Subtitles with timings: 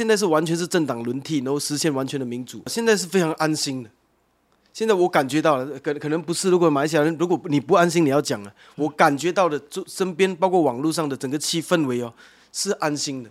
[0.00, 3.90] 现在是完全是政党轮替，然后实现完全的民主，现在是非常安心的。
[4.72, 12.14] 现在我感觉到了，可可能不是，如果马来西亚人如果你不安心，你要讲了，我感觉到的，就身边包括网络上的整个气氛围哦，
[12.50, 13.30] 是安心的。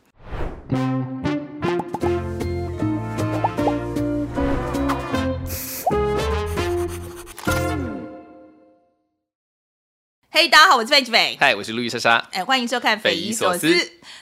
[10.42, 11.36] 嘿大家好，我是范吉伟。
[11.38, 12.16] 嗨，我是路易莎莎。
[12.32, 13.68] 哎，欢迎收看《匪夷所思。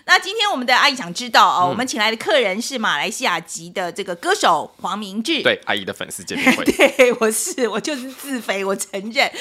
[0.06, 5.44] 那今天我们的阿姨想知道哦，我们请来的客人是马来西亚籍的这个歌手黄明志。
[5.44, 6.66] 对，阿姨的粉丝见面会。
[6.74, 9.32] 对，我是我就是自肥，我承认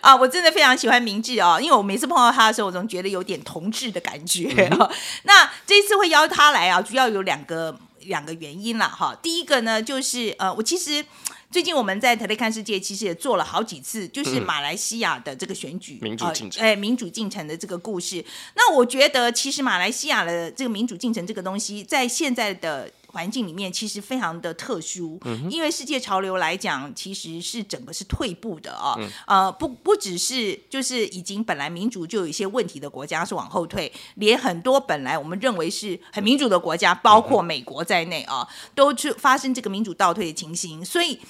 [0.00, 4.48] 啊，我真的非常喜欢明志哦，因为我每次碰到他的时候，我总觉得有点同志的感觉。
[4.78, 4.90] 哦
[5.24, 9.14] 那这一次会邀他来啊，主要有两个两个原因啦哈。
[9.22, 11.04] 第一个呢，就是呃，我其实。
[11.52, 18.24] 最近我们在台北看世界，其实也做了好几次，就是马来西亚的这个选举、民主进程呃，哎，民主进程的这个故事。
[18.56, 41.20] 那我觉得，其实马来西亚的这个民主进程这个东西，在现在的环境里面，其实非常的特殊，因为世界潮流来讲，其实是整个是退步的啊、呃，不不只是就是已经本来民主就有一些问题的国家是往后退，连很多本来我们认为是很民主的国家，包括美国在内啊，都去发生这个民主倒退的情形，所以。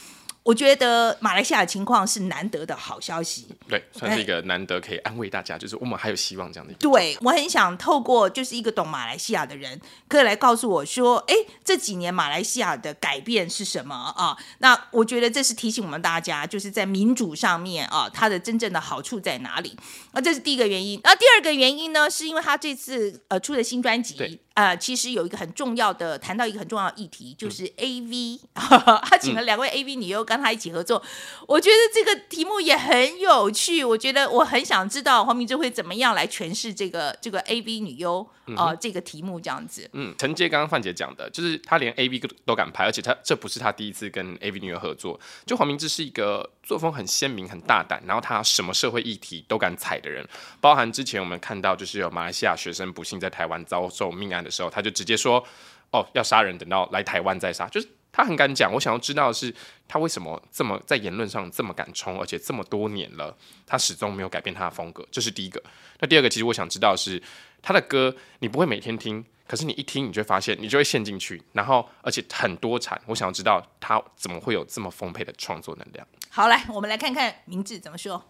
[0.44, 6.74] 我觉得马来西亚的情况是难得的好消息，对，算是一个难得可以安慰大家，就是我们还有希望这样的。
[6.74, 11.34] 对，我很想透过就是一个懂马来西亚的人，可以来告诉我说，哎，
[11.64, 14.36] 这几年马来西亚的改变是什么啊？
[14.58, 19.76] 那我觉得这是提醒我们大家，就是在民主上面啊，它的真正的好处在哪里？
[20.12, 21.00] 那这是第一个原因。
[21.04, 24.40] 那第二个原因呢，是因为他这次呃出的新专辑对。
[24.54, 31.02] 呃，其实有一个很重要的，谈到一个很重要的议题，就是 A V，、 他请了两位 A V 女优跟他一起合作，
[31.46, 33.84] 我觉得这个题目也很有趣。
[33.84, 39.88] 我觉得我很想知道黄明志会怎么样来诠释这个这个 A V 女优呃这个题目这样子。
[39.92, 45.18] 嗯，承接刚刚范姐讲的，就是他连 A V 都都敢拍，而且他这不是他第一次跟 A V 女优合作。
[45.46, 50.26] 就黄明志是一个作风很鲜明、很大胆，然后他什么社会议题都敢踩的人，
[50.60, 55.44] 包含之前我们看到就是有马来西亚学生不幸在台湾遭受命案的时候，他就直接说
[55.92, 58.72] ：“哦，要杀人，等到来台湾再杀。”就是他很敢讲。
[58.72, 59.52] 我想要知道的是，
[59.88, 63.36] 他为什么这么在言论上这么敢冲，而且这么多年了，
[63.66, 65.04] 他始终没有改变他的风格。
[65.10, 65.60] 这是第一个。
[65.98, 67.20] 那第二个，其实我想知道的是
[67.62, 73.00] 他的歌，你不会每天听，可是你一听，你就会发现，你就会陷进去，然后而且很多产。
[73.06, 76.06] 我想要知道他怎么会有这么丰沛的创作能量。
[76.28, 78.22] 好，来我们来看看明志怎么说。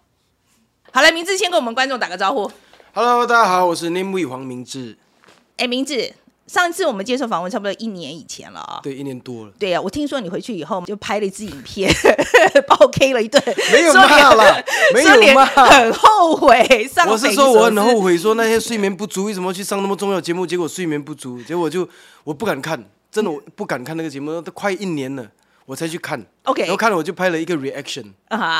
[0.93, 2.51] 好来，明志先跟我们观众打个招呼。
[2.95, 4.99] Hello，大家好，我是 Name We 黄明志。
[5.57, 6.15] 哎，明志，
[6.53, 8.79] 上一次我们接受访问差不多一年以前了啊。
[8.83, 11.91] 对，一年多了，对呀、啊，我听说你回去以后就拍了一支影片，
[12.69, 13.43] 把我 K 了一顿，
[13.73, 15.47] 没有说脸骂啦，没有骂。
[15.47, 17.09] 很后悔上。
[17.09, 18.03] 我是说我很后。
[18.03, 20.47] 悔，说那些睡眠不足，为什么去上那么重要节目？
[20.47, 21.89] 结果睡眠不足，结果就
[22.25, 25.27] 我不敢看，真的我不敢看那个节目，都快一年了，
[25.73, 26.23] 我才去看。
[26.45, 28.05] OK 然后看了我就拍了一个 reaction，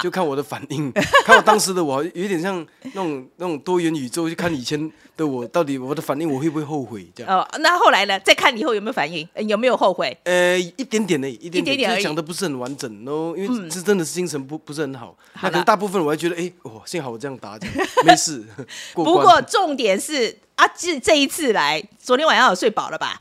[0.03, 0.91] 就看我的反应，
[1.27, 7.39] 看我当时的我有点像那种那种多元宇宙，就看以前的我到底我的反应我会不会后悔这样。
[7.39, 8.19] 哦，那后来呢？
[8.21, 9.29] 再看以后有没有反应？
[9.35, 10.17] 呃有没有后悔？
[10.25, 18.45] 呃，一点点的，一点一点点而已嗯就讲的不是很完整，然后因为这真的是精神不不是很好，那可能大部分我还觉得，哎，哦，幸好我这样答，这样没事，
[18.95, 19.15] 过不。
[19.15, 23.19] 过重点是啊，这这一次来，昨天晚上有睡饱了吧？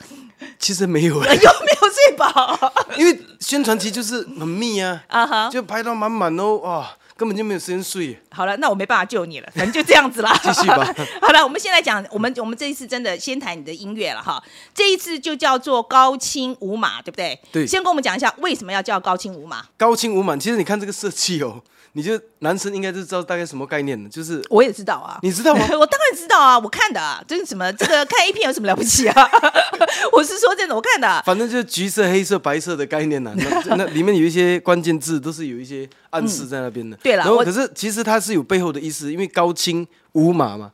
[0.59, 2.73] 其实没有， 有没有睡饱？
[2.97, 8.19] 因为宣传期就是很密啊，啊哈，就拍到满满哦，哇，根本就没有时间睡。
[8.31, 10.35] 好了，那我没办法救你了，反正就这样子啦。
[10.41, 10.93] 继续吧。
[11.21, 14.41] 好了，我们先来讲，我们我们这一次真的先谈你的音乐了哈。
[14.73, 17.39] 这一次就叫做高清无码，对不对？
[17.51, 19.63] 对先跟我们讲一下为什么要叫高清无码。
[19.77, 21.61] 高清无码，其实你看这个设计哦，
[21.93, 27.71] 你就男生应该就知道大概什么概念了，就是我也知道啊，你知道吗 我当然知道啊，我看的啊，这是什么？
[27.75, 29.29] 这个看 A 片有什么了不起啊？
[30.13, 31.21] 我是说真的，我看的啊。
[31.25, 36.95] 反正就是橘色、黑色、白色的概念呐、那那里面有一些关键字都是有一些暗示在那边的。
[36.97, 40.71] 对了然后可是其实它是有背后的意思，因为高清无码嘛。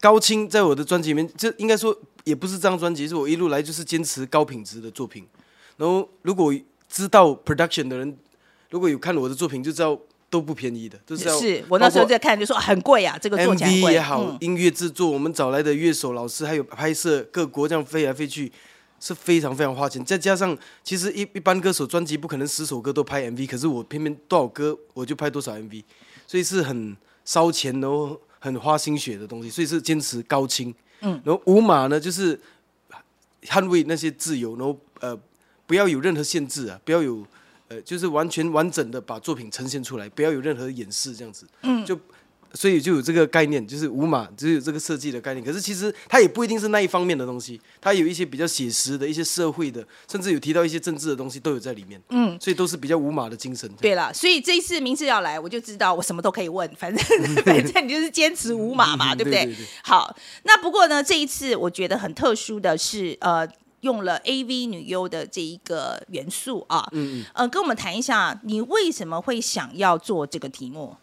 [0.00, 5.26] 高清在我的专辑里面，这应该说也不是这张专辑，是我一路来就是坚持高品质的作品。
[5.76, 6.52] 然后如果
[6.88, 8.16] 知道 production 的人，
[8.70, 18.50] 如果有看我的作品，就知道都不便宜的，都是要是我那时候在看，就说很贵啊，这个做起来也好，嗯音乐制作，我们找来的乐手、老师，还有拍摄各国这样飞来飞去，
[18.98, 20.04] 是非常非常花钱。
[20.04, 25.84] 再加上，其实一一般歌手专辑不可能十首歌都拍 MV，可是我偏偏多少歌我就拍多少 MV，
[26.26, 30.74] 所以是很烧钱，然后很花心血的东西，所以是坚持高清。
[31.02, 32.38] 嗯，然后五码呢，就是
[33.44, 35.16] 捍卫那些自由，然后呃
[35.66, 37.24] 不要有任何限制啊，不要有
[37.68, 41.46] 呃就是完全完整的把作品呈现出来，不要有任何掩饰这样子。
[41.62, 41.98] 嗯，就
[42.54, 45.44] 所以就有这个概念，就是无码，只有这个设计的概念。
[45.44, 52.00] 可是其实它也不一定是那一方面的东西，它有一些比较写实的一些社会的，甚至有提到一些政治的东西都有在里面。
[52.10, 53.70] 嗯，所以都是比较无码的精神。
[53.80, 57.04] 对了，所以这一次明志要来，我就知道我什么都可以问，反正
[57.44, 63.46] 反正你就是坚持无码嘛， 对不对好，那不过呢，这一次我觉得很特殊的是，呃。
[63.86, 70.96] 用了 A V 女优的这一个元素啊，嗯嗯，呃，跟我们谈一下，你为什么会想要做这个题目？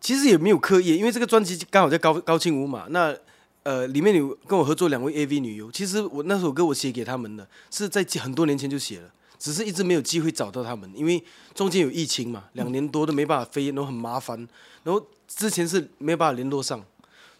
[0.00, 3.14] 其实也没有刻意，因为这个专辑刚好在高高清无码，那
[3.62, 9.08] 呃里面有跟我合作两位 A V 女优，其实我那首歌我写给他们的，是在很多年前就写了，
[9.38, 11.22] 只是一直没有机会找到他们，因为
[11.54, 14.36] 中间有疫情嘛，两年多都没办法飞，然后很麻烦，
[14.82, 16.82] 然后之前是没办法联络上，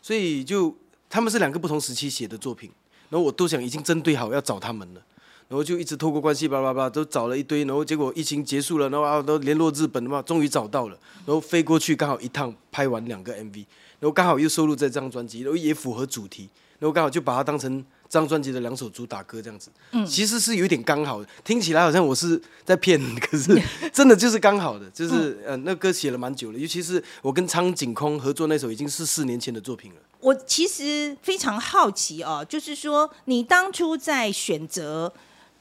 [0.01, 0.77] 所以就
[1.11, 2.71] 他们是两个不同时期写的作品，
[3.13, 5.03] 然后我都想已经针对好要找他们了。
[5.49, 13.67] 然后就一直透过关系，叭叭叭，都找了一堆，然后结果疫情结束了，然后啊都联络日本的嘛，终于找到了，然后飞过去刚好一趟拍完两个 MV，
[14.01, 16.49] 然后刚好又收录在这张专辑，然后也符合主题，
[16.79, 19.71] 然后刚好就把它当成这张专辑的两首主打歌这样子。
[19.93, 23.59] 嗯，其实是有一点刚好的，听起来好像我是在骗你，可是
[23.91, 30.01] 真的就是刚好的，就是呃那歌写了蛮久了，尤其是我跟苍井空合作那首已经是四年前的作品了。
[30.21, 35.11] 我其实非常好奇哦，就是说你当初在选择。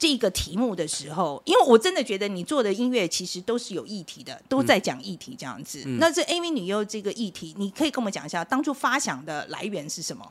[0.02, 5.84] 这个题目的时候，因为我真的觉得你做的音乐其实都是有议题的，都在讲议题这样子。
[6.00, 10.28] 那这 AV 女优这个议题，你可以跟我们讲一下，当初发想的来源是什么？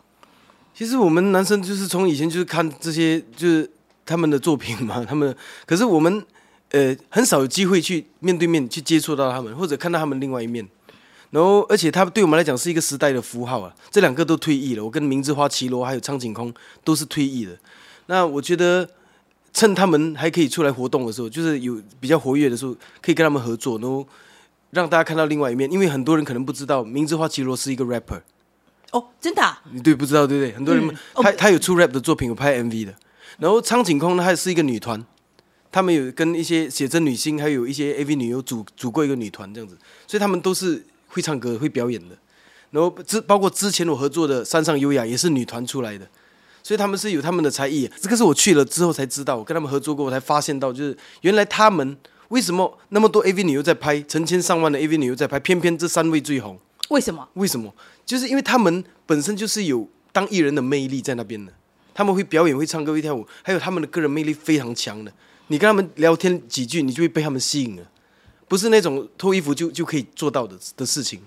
[0.75, 3.70] 其实我们男生就是从以前就是看这些，就是
[4.05, 5.34] 他们的作品嘛， 他们
[5.67, 6.25] 可是我们
[6.70, 10.67] 呃很少有机会去面对面去接触到他们，或者看到他们另外一面。
[11.31, 13.72] 然后，而且他对我们来讲是一个时代的符号啊。
[13.90, 16.52] 这两个都退役了，我跟明之花、绮罗还有苍井空
[16.82, 17.56] 都是退役的。
[18.06, 18.88] 那我觉得。
[19.52, 24.06] 趁他们还可以出来活动的时候，就是有比较活跃的时候，可以跟他们合作，然后
[24.70, 25.69] 让大家看到另外一面。
[25.73, 28.20] 因为很多人可能不知道，明之花绮罗是一个 rapper。
[28.92, 29.56] 哦，真的？
[29.72, 30.52] 你对不知道对不对？
[30.52, 32.94] 很多人他他有出 rap 的作品，有拍 MV 的。
[33.38, 35.04] 然后苍井空呢，还是一个女团，
[35.70, 42.16] 他们有跟一些写真女星，还有一些 AV 女优组组过一个女团这样子，所以他们都是会唱歌、会表演的。
[42.70, 46.06] 然后之包括之前我合作的山上优雅，也是女团出来的。
[46.62, 49.34] 所以他们是有他们的才艺，这个是我去了之后才知道。
[49.37, 51.96] 我跟他们合作过，我才发现到，就是原来他们
[52.28, 56.58] 为什么那么多 AV 女优在拍，成千上万的 AV 女优在拍，偏偏这三位最红。
[56.90, 57.28] 为什么？
[57.34, 57.75] 为什么？
[58.04, 61.52] 就是因为他们本身就是有当艺人的魅力在那边的，
[61.94, 65.12] 他们会表演、会唱歌、会跳舞，还有他们的个人魅力非常强的。
[65.48, 67.82] 你跟他们聊天几句，你就会被他们吸引了，
[68.46, 71.20] 不是那种脱衣服就就可以做到的的事情。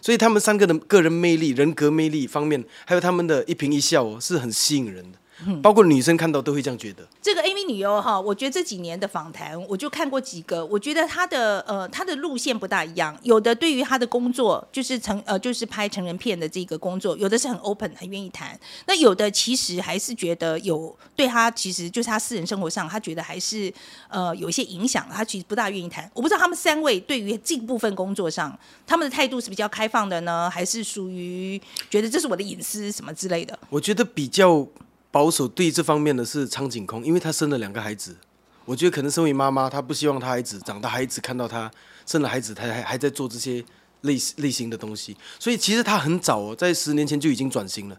[0.00, 5.18] 所以他们三个的个人魅力、人格魅力方面，还有他们的一颦一笑哦，是很吸引人的。
[5.62, 7.06] 包括女生看到都会这样觉得。
[7.22, 13.16] 这个 AV 女优哈，我觉得这几年的访谈，我就看过几个，我觉得她的呃她的路线不大一样。
[13.22, 18.58] 有的对于她的工作，就是成呃就是拍成人片的这个工作，有的是很 open，很愿意谈。
[18.86, 23.72] 那有的其实还是觉得有对她其实就是她私人生活上，她觉得还是
[24.08, 26.10] 呃有一些影响，她其实不大愿意谈。
[26.14, 33.58] 我不知道他们三位对于这部分工作上，他们的态度是比较开放的呢，还是属于觉得这是我的隐私什么之类的？
[33.68, 34.66] 我觉得比较。
[35.10, 38.16] 保守对这方面的是苍井空，因为他生了两个孩子，
[38.64, 41.68] 我觉得可能身为妈妈，她不希望她孩子长大，孩子看到她
[42.06, 43.64] 生了孩子，她还还在做这些
[44.02, 47.98] 类类型的东西，所以其实她很早哦，在十年前就已经转型了。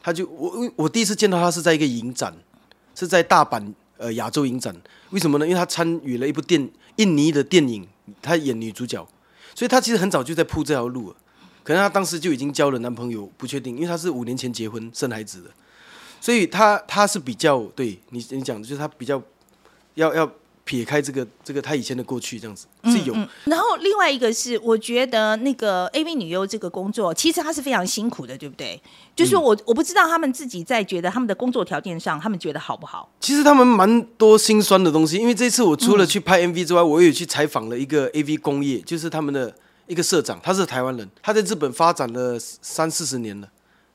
[0.00, 2.32] 她就我我第一次见到她是在一个影展，
[2.94, 4.74] 是在大阪呃亚洲影展，
[5.10, 5.46] 为什么呢？
[5.46, 7.88] 因为她参与了一部电印尼的电影，
[8.20, 9.04] 她演女主角，
[9.54, 11.16] 所以她其实很早就在铺这条路了。
[11.64, 15.50] 可能她当时就已经交了男朋友，不确定，因为她是五年前结婚生孩子的。
[16.22, 19.20] 所以他他是比较对你你讲的，就是他比较
[19.94, 23.12] 要要撇开这个这个他以前的过去这样子是有。
[23.46, 28.80] 然后另外一个是，我觉得那个 AV 女优这个工作，其实她是非常辛苦的，对不对？
[29.16, 33.10] 就是我我不知道他们自己在觉得他们的工作条件上，他们觉得好不好？
[33.18, 39.52] 其实他们蛮多心酸的东西，因为这次我除了去拍 MV 之外，我也去采访了一个 AV 工业，就是他们的
[39.88, 43.48] 一个社长，他是台湾人，他在日本发展了三四十年了。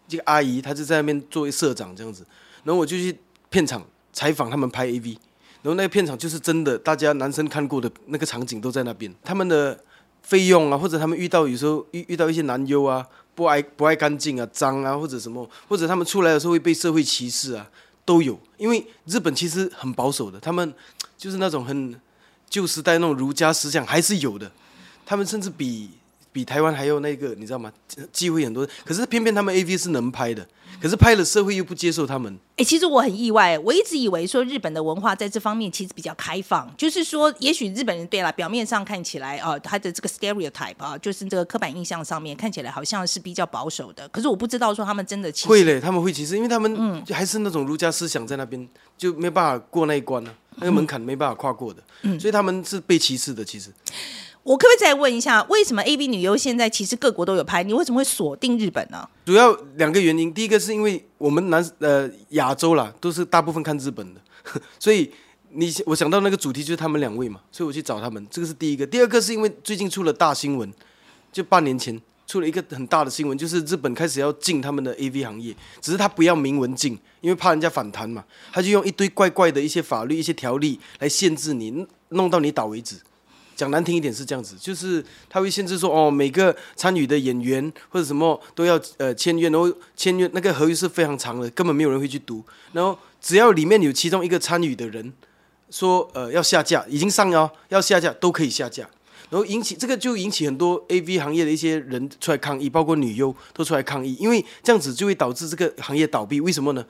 [0.07, 2.25] 这个阿姨，她就在那边作为社长这样子，
[2.63, 3.17] 然后我就去
[3.49, 5.17] 片场采访他们拍 AV，
[5.61, 9.13] 然后那个片场就是真的，大家男生看过的那个场景都在那边。
[9.23, 9.79] 他们的
[10.21, 17.69] 费用啊，或者他们遇到有时候遇遇到一些男优啊，不爱不爱干净啊，脏啊，或者什么，或者他们出来的时候会被社会歧视啊，
[18.03, 18.39] 都有。
[18.57, 20.73] 因为日本其实很保守的，他们
[21.17, 21.99] 就是那种很
[22.49, 24.51] 旧时代那种儒家思想还是有的，
[25.05, 25.91] 他们甚至比
[26.31, 27.71] 比台湾还要那个，你知道吗？
[28.11, 30.47] 机会很多，可是偏偏他们 A V 是能拍的，
[30.81, 32.37] 可是拍了社会又不接受他们。
[32.57, 48.67] 哎、其实我很意外，我一直以为说日本的文化在这方面其实比较开放，就是说，也许日本人对啦，表面上看起来啊、他的这个 stereotype 啊，就是这个刻板印象上面看起来好像是比较保守的，可是我不知道说他们真的其实会嘞，他们会歧视，因为他们嗯还是那种儒家思想在那边，
[48.97, 51.81] 就没办法过那一关呢、那个门槛没办法跨过的，
[52.19, 53.45] 所以他们是被歧视的。
[53.45, 53.71] 其实
[54.47, 59.05] 我可不可以再问一下，为什么 A V 女优现在其实各国都有拍，你为什么会锁定日本呢？
[59.25, 64.21] 主要两个原因，第一个是因为我们南呃亚洲啦，都是大部分看日本的，
[64.79, 65.11] 所以
[65.51, 68.87] 你我想到那个主题就是他们两位嘛，所以我去找他们，这个是第一个。
[68.87, 70.71] 第二个是因为最近出了大新闻，
[71.29, 78.23] 就半年前出了一个很大的新闻，就是日本开始要禁他们的 AV 行业，只是他不要明文禁，因为怕人家反弹嘛，
[78.53, 82.95] 他就用一堆怪怪的一些法律、一些条例来限制你，弄到你倒为止。
[83.57, 92.43] 讲难听一点是这样子，就是他会限制说，哦，每个参与的演员或者什么都要呃签约，然后签约那个合约是非常长的，根本没有人会去读。
[92.71, 95.11] 然后只要里面有其中一个参与的人
[95.71, 98.87] 说呃要下架，已经上了要下架都可以下架，
[99.31, 106.39] 然后引起这个就引起很多 A V 行业的一些人出来抗议，包括女优都出来抗议，因为这样子就会导致这个行业倒闭。
[106.39, 106.85] 为什么呢？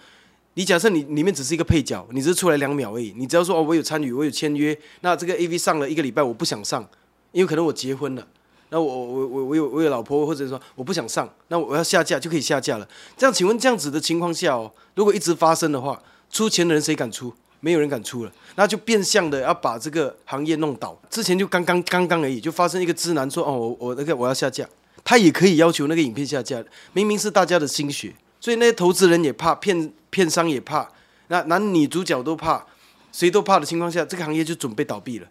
[0.58, 6.84] 你假设你里面只是一个配角，你只是出来两秒而已，你只要说哦我有参与，我有签约，那这个 A V 上了一个礼拜我不想上，
[7.32, 8.28] 因为可能我结婚了，
[8.70, 12.90] 那我我我我有我有老婆，或者说我不想上，那我要下架就可以下架了。
[13.16, 17.32] 这样，请问这样子的情况下哦，如果一直发生的话，出钱的人谁敢出？
[17.60, 21.00] 没有人敢出了，那就变相的要把这个行业弄倒。
[21.12, 24.68] 之前就刚刚刚刚而已，就发生一个知男说哦我我那个我要下架，
[25.04, 28.12] 他也可以要求那个影片下架，明明是大家的心血。
[28.48, 30.90] 所以那些投资人也怕，骗骗商也怕，
[31.28, 32.66] 那男女主角都怕，
[33.12, 35.28] 谁都怕的情况下，这个行业就准备倒闭了。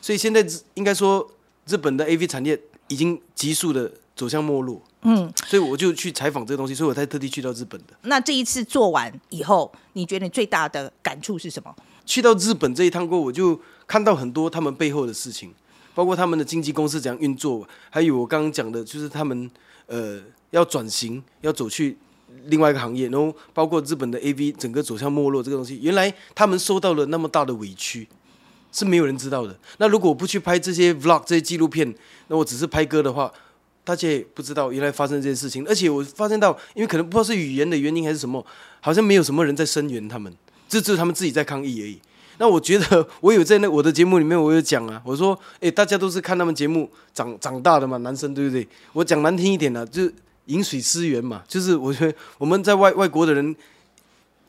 [0.00, 1.30] 所以现在应该说，
[1.66, 2.58] 日本的 AV 产业
[2.88, 4.80] 已经急速的走向没落。
[5.02, 7.88] 嗯，所以我就去采访这个东西，所以我才特地去到日本的。
[8.04, 11.76] 那这一次做完以后，你觉得你最大的感触是什么？
[12.06, 15.52] 去到日本这一趟过，我就看到很多他们背后的事情，
[15.94, 19.50] 包括他们的经纪公司怎样运作，还有我刚刚讲的，就是他们
[19.88, 20.18] 呃
[20.52, 21.98] 要转型，要走去
[22.46, 28.06] 另外一个行业，然后包括日本的 AV 整个走向没落这个东西，原来他们受到了那么大的委屈，
[28.72, 29.58] 是没有人知道的。
[29.78, 31.94] 那如果我不去拍这些 vlog 这些纪录片，
[32.28, 33.32] 那我只是拍歌的话，
[33.84, 35.66] 大家也不知道原来发生这些事情。
[35.66, 38.44] 而且我发现到，因为可能不知道是语言的原因还是什么，
[38.80, 40.32] 好像没有什么人在声援他们，
[40.68, 42.00] 这只有他们自己在抗议而已。
[42.38, 48.68] 那我觉得我有在那我的节目里面我有讲啊，我说，诶，大家都是看他们节目长长大的嘛，男生对不对？
[48.92, 50.02] 我讲难听一点呢、就
[50.46, 53.54] 饮水思源嘛，就是我觉得我们在外外国的人。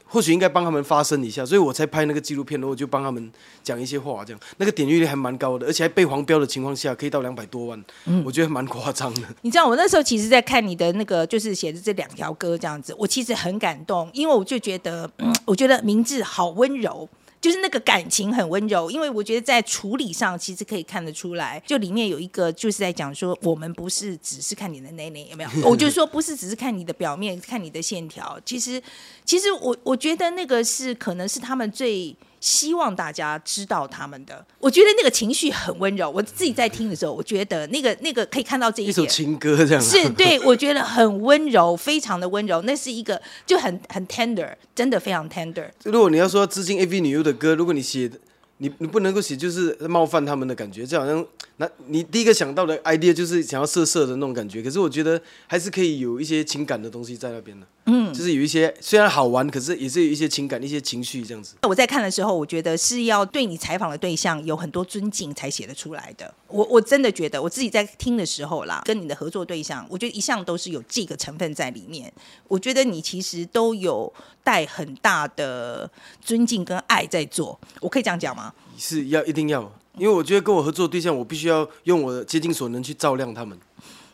[0.10, 3.30] 或许应该帮他们发声一下，所以我才拍那个纪录片，然后我就帮他们
[3.62, 7.84] 讲一些话，这样那个点阅率还蛮高的，而且还被黄标的情况下，可以到两百多万，
[8.24, 9.24] 我觉得蛮夸张的。
[9.42, 17.10] 你知道我那时候其实，在看你的那个，就是写的这两条歌这样子，我其实很感动，因为我就觉得，嗯，我觉得明智好温柔。
[17.40, 25.50] 就是那个感情很温柔，因为我觉得在处理上其实可以看得出来，就里面有一个就是在讲说，我们不是只是看你的内内有没有？
[25.70, 28.40] 我就说不是只是看你的表面，看你的线条。
[28.44, 28.82] 其实，
[29.24, 34.46] 其实我我觉得那个是可能是他们最希望大家知道他们的。
[34.60, 39.06] 我觉得那个情绪很温柔，我自己在听的时候，我觉得那个那个可以看到这一首。
[39.08, 42.62] 情歌这样，是对，我觉得很温柔，非常的温柔。
[42.64, 45.68] 那是一个就很很 tender，真的非常 tender。
[45.84, 48.20] 如果你要说致敬 AV 女优的歌，如果你写的，
[48.58, 51.26] 你你不能够写就是冒犯他们的感觉，这好像
[51.60, 54.62] 那你第一个想到的 idea 就是想要色色的那种感觉。
[54.62, 61.56] 可是我觉得还是可以有一些情感的东西在那边的，嗯，就是有一些虽然好玩，可是也是有一些情感、一些情绪这样子。
[61.64, 66.32] 我在看的时候，我觉得是要对你采访的对象有很多尊敬才写得出来的。
[66.48, 72.14] 我我真的觉得，我自己在听的时候啦，跟你的合作对象，我觉得一向都是有这个成分在里面。
[72.48, 75.90] 我觉得你其实都有带很大的
[76.22, 78.54] 尊敬跟爱在做，我可以这样讲吗？
[78.78, 83.58] 是要一定要，因为我觉得跟我合作的对象，我必须要用我的竭尽所能去照亮他们，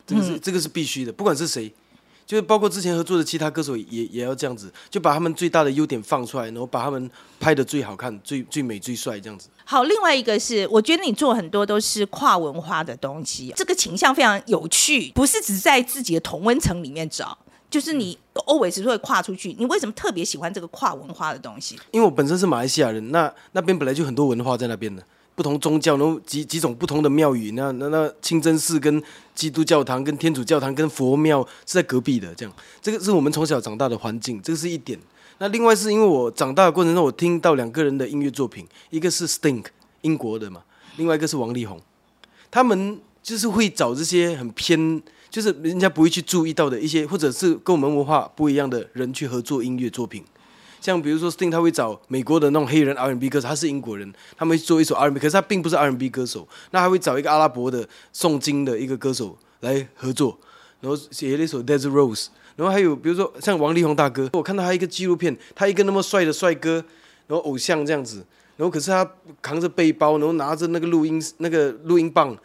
[0.06, 1.72] 这个是、这个是必须的，不管是谁，
[2.26, 9.48] 就是包括之前合作的其他歌手也也要这样子，就把他们最大的优点放出来，然后把他们拍的最好看、最最美、最帅这样子。
[9.66, 17.36] 好，另外一个是，我觉得你做很多都是跨文化的东西，这个倾向非常有趣，不是只在自己的同温层里面找，
[17.70, 19.54] 就是你 always 会跨出去。
[19.58, 21.78] 你为什么特别喜欢这个跨文化的东西？
[21.92, 25.02] 因为我本身是马来西亚人，那那边本来就很多文化在那边的，
[25.34, 29.02] 不同宗教，然后几几种不同的庙宇，那那那清真寺跟
[29.34, 34.98] 基督教堂、跟天主教堂、跟佛庙是在隔壁的，这样，这个是我们从小长大的环境，这个是一点。
[35.38, 39.64] 那另外是因为我长大的过程中，我听到两个人的音乐作品，一个是 Stink
[40.02, 40.62] 英国的嘛，
[40.96, 41.80] 另外一个是王力宏，
[42.50, 50.24] 他们就是会找这些很偏，就是人家不会去注意到的一些，或者是跟我们文化不一样的人去合作音乐作品。
[50.84, 60.38] 像比如说 Sting，他会找美国的那种黑人 R&B 歌手，他是英国人，他们做一首 R&B，可是他并不是 R&B 歌手，那还会找一个阿拉伯的诵经的一个歌手来合作，
[60.82, 62.26] 然后写了一首 Desert Rose，
[62.56, 66.74] 然后还有比如说像王力宏大哥，我看到他一个纪录片，他一个那么帅的帅哥，
[67.28, 68.18] 然后偶像这样子，
[68.58, 69.10] 然后可是他
[69.40, 72.36] 扛着背包，然后拿着那个录音那个录音棒，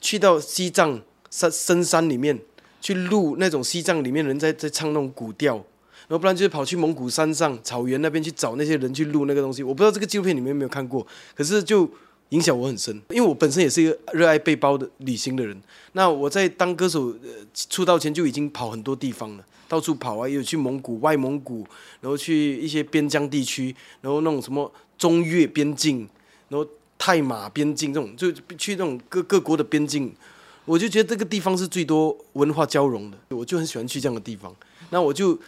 [0.00, 2.38] 去到西藏山深山里面
[2.80, 5.64] 去录那种西藏里面人在在唱那种古调。
[6.08, 9.62] 然后不然就是跑去蒙古山上草原那边去找那些人去录那个东西。
[9.62, 11.86] 我不知道这个纪录片你们有没有看过，可是就
[12.30, 15.54] 影响我很深，因为我本身也是一个热爱背包的旅行的人。
[15.92, 21.66] 那我在当歌手呃出道前就已经跑很多地方了，到处跑啊，也有去蒙古、外蒙古，
[22.00, 26.08] 然后去一些边疆地区，然后那种什么中越边境，
[26.48, 30.10] 然后泰马边境这种，就去那种各各国的边境。
[30.64, 34.54] 我就觉得这个地方是最多文化交融的，我就很喜欢去这样的地方。
[34.88, 35.38] 那我就。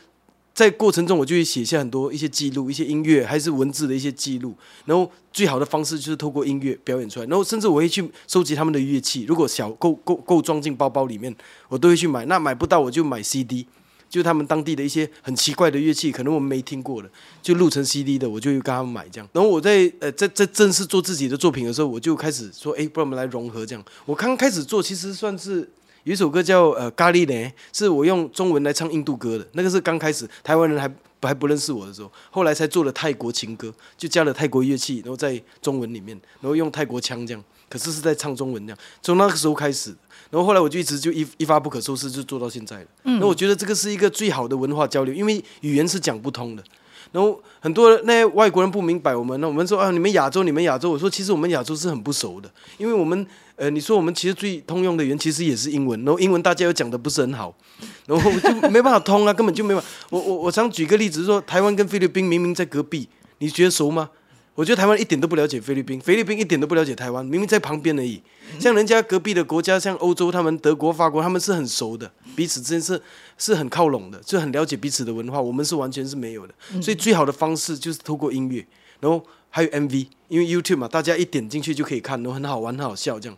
[0.53, 4.55] 在过程中，我就会写下很多一些记录，一些音乐还是文字的一些记录。
[4.85, 7.27] 然后最好的方式就是透过音乐表演出来。
[7.27, 11.35] 然后甚至我会去收集他们的乐器，如果小够够够装进包包里面，
[11.69, 12.27] 我都会去买。
[12.27, 13.67] 那买不到我就买 CD，
[14.09, 17.09] 就他们当地的一些很奇怪的乐器，可能我们没听过的，
[17.41, 19.29] 就录成 CD 的，我就跟他们买这样。
[19.33, 23.83] 然后我在呃在在正式做自己的作品的时候，我就开始说，哎，不然我们来融合这样。
[24.05, 25.71] 我刚开始做，其实算是。
[26.05, 30.91] 有一首歌叫呃咖喱呢，是我用中文来唱印度歌的，那个是刚开始台湾人还
[31.23, 39.95] 还不认识我的时候，后来才做了泰国情歌，就加了泰国乐器，然后在中文里面，然后用泰国腔这样，可是是在唱中文这样，从那个时候开始，
[40.31, 42.87] 然后后来我就一直就一一发不可收拾，就做到现在了。
[43.03, 46.65] 那我觉得这个是一个最好的文化交流，因为语言是讲不通的。
[47.13, 53.27] 然后很多那些外国人不明白我们，那我们说啊，你们亚洲，你们亚洲，我说其实我们亚洲是很不熟的，因为我们
[53.61, 57.55] 呃，你说我们其实最通用的语言其实也是英文，然后英文大家又讲的不是很好，
[58.09, 59.89] 然后就没办法通啊，根本就没办法。
[60.09, 64.09] 我我我常举个例子，说台湾跟菲律宾明明在隔壁，你觉得熟吗？
[64.55, 68.23] 我觉得台湾一点都不了解菲律宾，菲律宾一点都不了解台湾，明明在旁边而已。
[68.59, 72.99] 像人家隔壁的国家，像欧洲，他们德国、法国，他们是很熟的，彼此之间是
[73.37, 75.39] 是很靠拢的，就很了解彼此的文化。
[75.39, 78.67] 我们是完全是没有的，所以最好的方式就是透过音乐，
[79.01, 83.37] 然后还有 MV，因为 YouTube 嘛，大家一点进去就可以看，都很好玩、很好笑这样。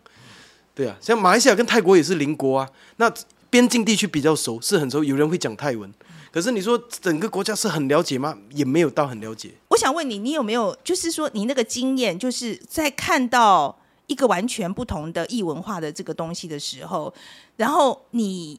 [0.74, 3.12] 对啊，像马来西亚跟泰国也是邻国啊，那
[3.50, 5.92] 边境地区比较熟，是很熟，有人会讲泰文。
[6.30, 8.38] 可是你说整个国家是很了解吗？
[8.52, 9.50] 也没有到很了解。
[9.68, 17.12] 我想问你，你有没有就是说你那个经验，就是在看到一个完全不同的异文化的这个东西的时候，
[17.56, 18.58] 然后你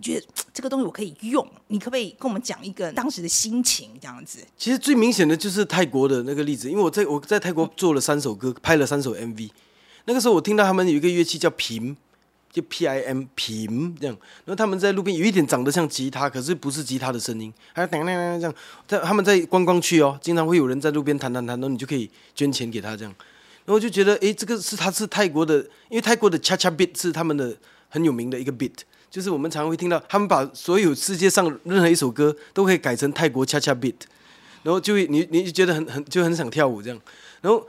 [0.00, 4.38] 觉得这个东西我可以用，你可不可以跟我们讲一个当时的心情这样子？
[4.56, 9.50] 其实最明显的就是泰国的那个例子，因为我在我在泰国做了三首歌，拍了三首 MV，
[10.06, 11.96] 那个时候我听到他们有一个乐器叫平。
[12.52, 18.54] 就 P I M 平这样，然后他们在路边有一点长得像吉他，可是不是吉他的声音，还有噔噔噔这样。
[18.86, 23.14] 在他们在观光区哦，经常会有人在路边弹弹弹，然后你就可以捐钱给他这样。
[23.64, 27.56] 然后就觉得，诶，这个是他是泰国的，因为泰国的恰恰 beat 是他们的
[27.88, 28.74] 很有名的一个 beat，
[29.12, 33.92] 就是我们常会听到他们把所有世界上任何一首歌都可以改成泰国恰恰 beat，
[34.62, 36.98] 然后就会你你就觉得很很就很想跳舞这样。
[37.42, 37.68] 然后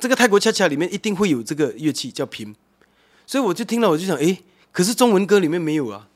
[0.00, 2.56] 这个泰国恰恰里面一定会有这个乐器叫平。
[3.26, 4.40] 所以我就听了，我就想，哎，
[4.72, 6.08] 可是中文歌里面没有啊，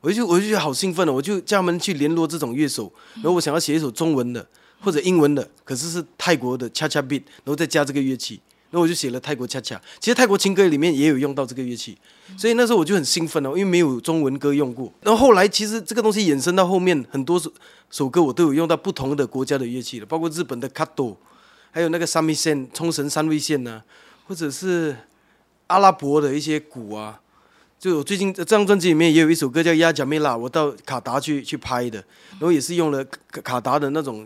[0.00, 4.46] 我就我就觉得好兴奋了，我就叫他们去联络这种乐手，然后我想要写一首中文的
[4.80, 8.40] 或者英文的，可是是泰国的恰恰 beat，然后再加这个乐器，
[8.76, 9.80] 然后我就写了泰国恰恰。
[9.98, 11.96] 其实泰国情歌里面也有用到这个乐器，
[12.36, 14.92] 所以那时候我就很兴奋了，因为没有中文歌用过。
[15.00, 17.50] 然后后来其实这个东西衍生到后面，很多首
[17.90, 21.16] 首歌我都有用到不同的国家的乐器了，包括日本的卡朵
[21.70, 23.82] 还有那个三味线冲绳三味线呐，
[24.28, 24.94] 或者是。
[25.68, 27.20] 阿拉伯的一些鼓啊，
[27.76, 31.98] 就我最近这张专辑里面也有一首歌叫《亚贾梅拉》，我到卡达去去拍的，
[32.34, 33.04] 然后也是用了
[33.42, 34.24] 卡达的那种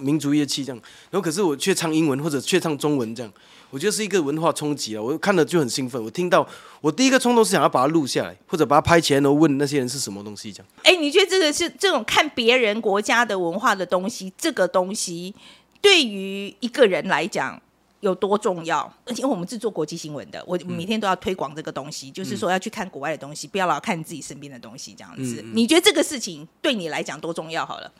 [0.00, 3.32] 民族乐器这样，然后可是我却唱英文或者却唱中文这样，
[3.70, 5.02] 我觉得是一个文化冲击啊！
[5.02, 6.46] 我看了就很兴奋，我听到
[6.80, 10.66] 我第一个冲动是想要把它录下来，或者把它拍起来，然后问那些人是什么东西这样。
[10.84, 15.34] 哎，你觉得这个是这种看别人国家的文化的东西，这个东西
[15.80, 17.60] 对于一个人来讲？
[18.00, 18.88] 有多重要？
[19.04, 25.44] 而且我们是做国际新闻的，我每天都要推广这个东西，就是说要去看国外的东西，不要老看自己身边的东西，这样子。
[25.52, 27.66] 你觉得这个事情对你来讲多重要？
[27.66, 27.90] 好了，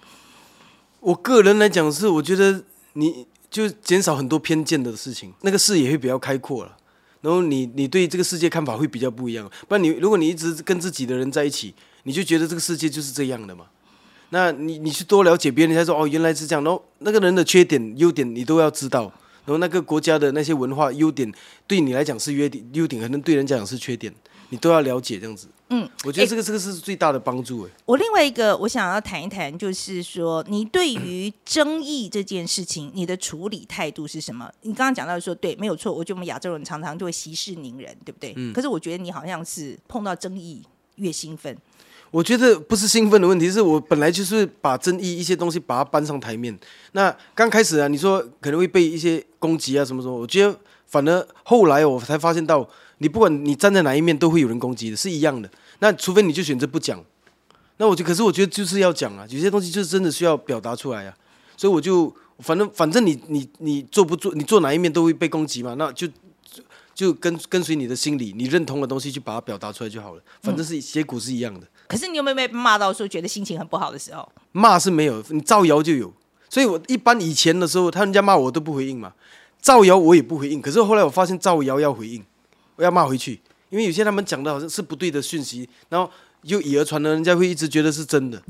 [1.01, 6.77] 我个人来讲是，我觉得你就减少很多偏见的事情，那个视野会比较开阔了。
[7.21, 9.51] 然后你你对这个世界看法会比较不一样。
[9.67, 13.67] 不然你如果你一直跟自己的人在一起，你就觉得这个世界就是这样的嘛。
[14.31, 16.63] 那你你去多了解别人，才说哦原来是这样。
[16.63, 19.13] 然后那个人的缺点优点你都要知道。
[19.45, 21.33] 然后那个国家的那些文化优点，
[21.67, 24.15] 对你来讲是优点，优点可能对人家讲是缺点，
[24.51, 25.49] 你都要了解这样子。
[25.71, 27.71] 嗯，我觉得这个这个是最大的帮助哎。
[27.85, 34.51] 我另外一个我想要谈一谈，就是说你对于争议这件事情，你的处理态度是什么？
[34.63, 38.33] 你刚刚讲到说，对，没有错，我觉得我们亚洲人常常就会息事宁人，对不对？
[38.37, 40.63] 嗯可是我觉得你好像是碰到争议
[40.97, 41.55] 越兴奋。
[42.11, 46.59] 我觉得不是兴奋的问题，是我本来就是把争议一些东西把它搬上台面。
[46.93, 52.67] 那刚开始啊，你说可能会被一些攻击啊什么什么，我觉得反而后来我才发现到，
[52.99, 55.51] 你不管你站在哪一面，都会有人攻击的，是一样的。
[55.79, 57.03] 那除非你就选择不讲，
[57.79, 61.15] 那我就可是我觉得就是要讲啊，有些东西就是真的需要表达出来啊。
[61.57, 66.07] 所以我就反正反正你你你做不做，你做哪一面都会被攻击嘛，那就
[66.95, 70.23] 就跟跟随你的心理，你认同的东西去把它表达出来就好了。
[70.43, 71.67] 反正是结果是一样的。
[71.87, 74.29] 可是你有没有被骂到说觉得心情很不好的时候？
[74.53, 76.13] 骂是没有，你造谣就有。
[76.51, 79.13] 所以我一般以前的时候，他人家骂我都不回应嘛，
[79.61, 80.61] 造谣我也不回应。
[80.61, 82.23] 可是后来我发现造谣要回应，
[82.79, 83.39] 我要骂回去，
[83.71, 86.09] 因为有些他们讲的好像是不对的讯息，然后
[86.43, 88.41] 又以讹传讹，人家会一直觉得是真的。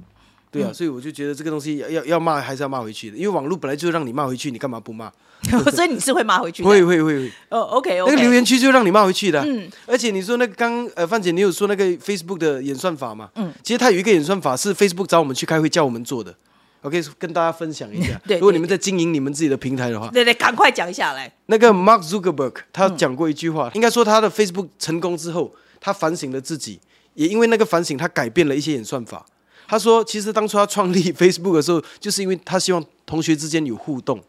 [0.51, 5.11] 对啊，所以我就觉得这个东西要要要骂还是要骂回去的，因为网络本来就让你骂回去，你干嘛不骂？
[5.73, 6.69] 所以你是会骂回去的。
[6.69, 8.07] 会会会会，哦，OK 那。
[8.07, 9.47] 个留言区就让你骂回去的啊、
[9.87, 13.31] 而且你说那个刚呃范姐，你有说那个 Facebook 的演算法嘛？
[13.37, 16.35] 嗯，其实它有一个演算法是 Facebook 找我们去开会叫我们做的。
[16.83, 18.21] OK，跟大家分享一下。
[18.27, 21.31] 对如果你们在经营你们自己的平台的话，对对，赶快讲一下来。
[21.47, 26.79] 那个 Mark Zuckerberg 他讲过一句话，应该说他的 Facebook 成功之后，他反省了自己，
[27.15, 29.27] 也因为那个反省，他改变了一些演算法。
[29.67, 34.23] 他说，其实当初他创立 Facebook 的时候，就是因为他希望同学之间有互动，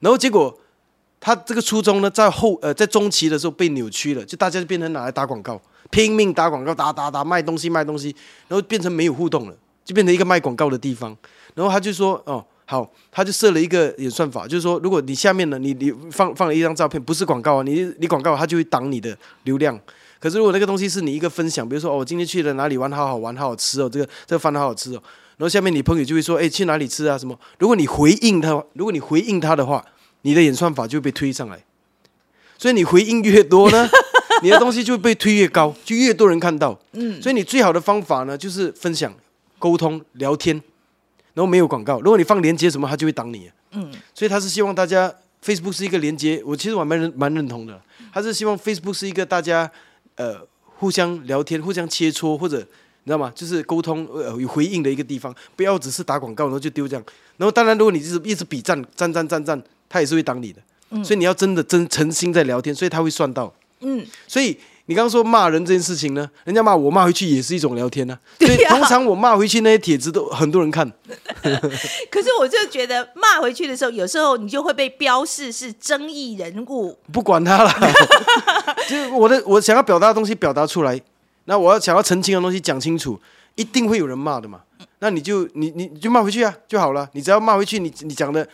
[0.00, 0.56] 然后结果
[1.18, 8.14] 他这个初衷呢，在后呃在中期的时候被扭曲了，就大家就变成拿来打广告，拼命打广告，打打打卖东西卖东西，
[8.46, 11.16] 然后变成没有互动了，就变成一个卖广告的地方。
[11.58, 19.76] 然后他就说，哦，好，他就设了一个演算法，就是说，如果你下面呢，你你放放了一张照片，不是广告啊，你你广告，它就会挡你的流量。
[20.20, 25.02] 可是如果那个东西是你一个分享，比如说哦，我今天去了哪里玩，好好玩，好好吃哦，这个这个饭好好吃哦，
[25.36, 27.18] 然后下面你朋友就会说，哎，去哪里吃啊？
[27.18, 27.36] 什么？
[27.58, 29.84] 如果你回应他，如果你回应他的话，
[30.22, 31.58] 你的演算法就会被推上来。
[32.56, 33.88] 所以你回应越多呢，
[34.44, 36.78] 你的东西就会被推越高，就越多人看到。
[36.92, 39.12] 嗯，所以你最好的方法呢，就是分享、
[39.58, 40.60] 沟通、聊天，
[41.38, 42.00] 然后没有广告。
[42.00, 43.48] 如果你放链接什么，它就会挡你。
[43.70, 47.80] 嗯，所以他是希望大家 Facebook 是一个连接，我其实我还蛮认蛮认同的。
[48.12, 49.70] 他是希望 Facebook 是一个大家
[50.16, 53.32] 呃互相聊天、互相切磋或者你知道吗？
[53.36, 57.04] 就是沟通呃有回应的一个地方，不要只是打广告然后就丢这样。
[57.36, 60.60] 然后当然，如果你一直一直比赞赞赞赞赞，他也是会挡你的。
[61.04, 63.54] 所以你要真的真诚心在聊天，所以他会算到。
[63.78, 70.90] 嗯，所以你刚刚说骂人这件事情呢，人家骂我骂回去也是一种聊天呢、 所以对呀通常我骂回去那些帖子都很多人看。
[72.10, 76.98] 可是我就觉得骂回去的时候，有时候你就会被标示是争议人物。
[77.12, 77.70] 不管他了，
[78.88, 80.98] 就是我的我想要表达的东西表达出来，
[81.44, 83.20] 那我要想要澄清的东西讲清楚，
[83.56, 84.60] 一定会有人骂的嘛。
[85.00, 88.48] 那你就你你你就骂回去啊就好了，你只要骂回去，你你讲的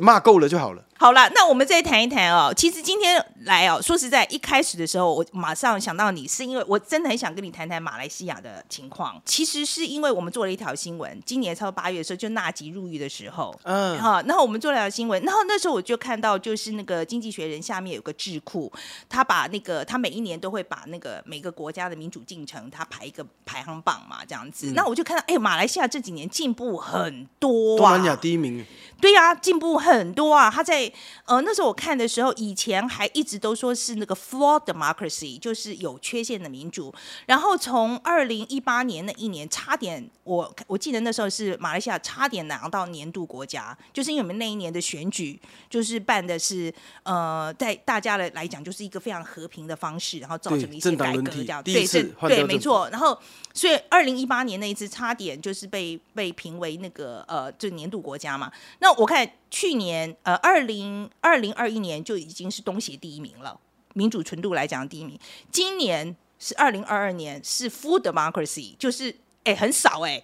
[0.00, 0.84] 骂够了就好了。
[0.98, 2.54] 好了，那我们再谈一谈哦。
[2.56, 9.20] 其实今天来哦，说实在，一开始的时候，我马上想到你，是因为我真的很想跟你谈谈马来西亚的情况。
[9.24, 18.72] 其实是因为我们做了一条新闻，今年差不多八月的时候，就纳吉入狱的时候，嗯，好，然后我们做了条新闻，然后那时候我就看到，就是那个《经济学人》下面有个智库，
[19.08, 24.70] 他把那个他每一年都会把那个每个国家的民主进程，他排一个排行榜嘛，这样子。
[24.76, 28.64] 那我就看到，哎，马来西亚这几年进步很多啊，东南亚第一名，
[29.02, 30.48] 对呀、进步很多啊！
[30.48, 30.90] 他在
[31.24, 36.94] 呃那时候我看的时候，以前还一直都说是那个 flawed democracy，就是有缺陷的民主。
[37.26, 45.36] 然后从二零一八年那一年，差点我我记得那时候是马来西亚差点拿到年度国家，就是因为我们那一年的选举
[45.68, 51.60] 就是办的是呃，在大家的来讲就是一个非常和平的方式，然后造成了一些改革这样。
[51.64, 52.88] 对是对，没错。
[52.92, 53.18] 然后
[53.52, 58.48] 所以二零一八年那一次差点就是被被评为那个呃，就年度国家嘛。
[58.78, 63.58] 那我看去年呃，二零二零二一年就已经是东协第一名了，
[63.94, 65.18] 民主纯度来讲第一名。
[65.50, 70.22] 今年是二零二二年是 full democracy，就是哎很少哎、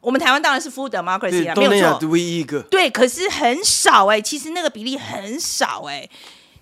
[0.00, 2.08] 我们台湾当然是 full democracy 对啊，没有错。
[2.08, 2.62] 唯一一个。
[2.64, 6.08] 对，可是很少哎、其实那个比例很少哎、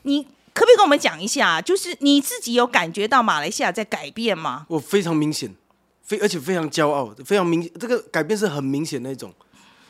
[0.03, 0.23] 你
[0.55, 4.67] 可不可以跟我们讲一下，就是你自己有感觉到马来西亚在改变吗？
[4.69, 5.55] 我非常明显，
[6.03, 9.33] 非而且非常骄傲，非常明，这个改变是很明显那种，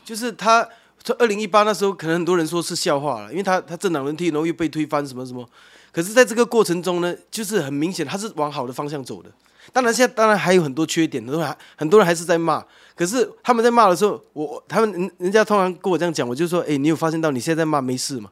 [0.05, 0.67] 就是他
[1.05, 5.49] 从二零一八那时候，可能很多人说是笑话了，因为他他政党轮替，然后又被推翻什么什么，
[5.91, 9.31] 可是在这个过程中呢，就是很明显他是往好的方向走的。
[9.73, 12.65] 当然，现在当然还有很多缺点，很多人还很多人还是在骂。
[12.95, 18.31] 可是他们在骂的时候，我他们人人家通常跟我这样讲，我就说，哎，你有发现到你现在在骂没事吗？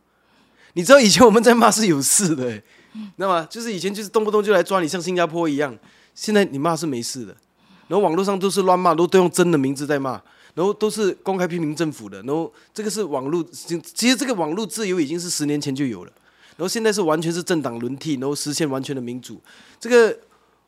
[0.75, 3.47] 你知道以前我们在骂是有事的、欸，知道吗？
[3.51, 5.77] 就是以前就是动不动就来抓你，像新加坡一样。
[6.15, 7.35] 现在你骂是没事的，
[7.89, 10.21] 然后网络上都是乱骂，都都用真的名字在骂，
[10.55, 16.13] 然后都是公开批评政府的，然后这个是网络，其实这个网络自由已经是十年前就有了，
[16.57, 19.41] 然后现在是完全是政党轮替，然后实现完全的民主。
[19.79, 20.19] 这个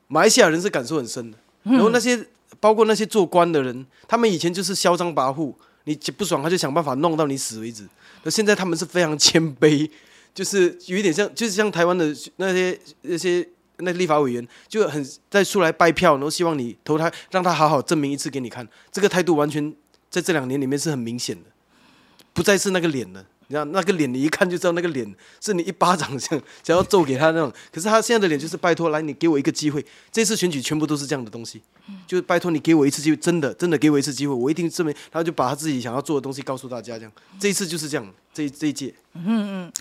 [0.09, 2.27] 马来西亚人是感受很深的，然后那些
[2.61, 5.53] 包括那些做官的人，他们以前就是嚣张跋扈，
[5.85, 7.87] 你不爽他就想办法弄到你死为止，
[8.23, 9.89] 那现在他们是非常谦卑。
[10.35, 13.47] 就是有一点像，就是像台湾的那些 那些
[13.83, 18.67] 那立法委员，就很在出来拜票，然后希望你投他，让他好好证明一次给你看。
[18.91, 19.73] 这个态度完全
[20.11, 21.51] 在这两年里面是很明显的，
[22.33, 23.25] 不再是那个脸了。
[23.49, 27.53] 你知道那个脸，你一看就知道那个脸是你一巴掌想想要揍给他那种。
[27.71, 29.85] 可是他现在的脸就是拜托，来你给我一个机会。
[30.11, 31.61] 这次选举全部都是这样的东西，
[32.07, 34.95] 就是拜托你给我一次机会，真的真的给我一次机会，我一定证明。
[35.11, 37.13] 他就把他自己想要做的东西告诉大家，这样。
[37.39, 38.95] 这一次就是这样，这这一届。
[39.13, 39.73] 嗯嗯。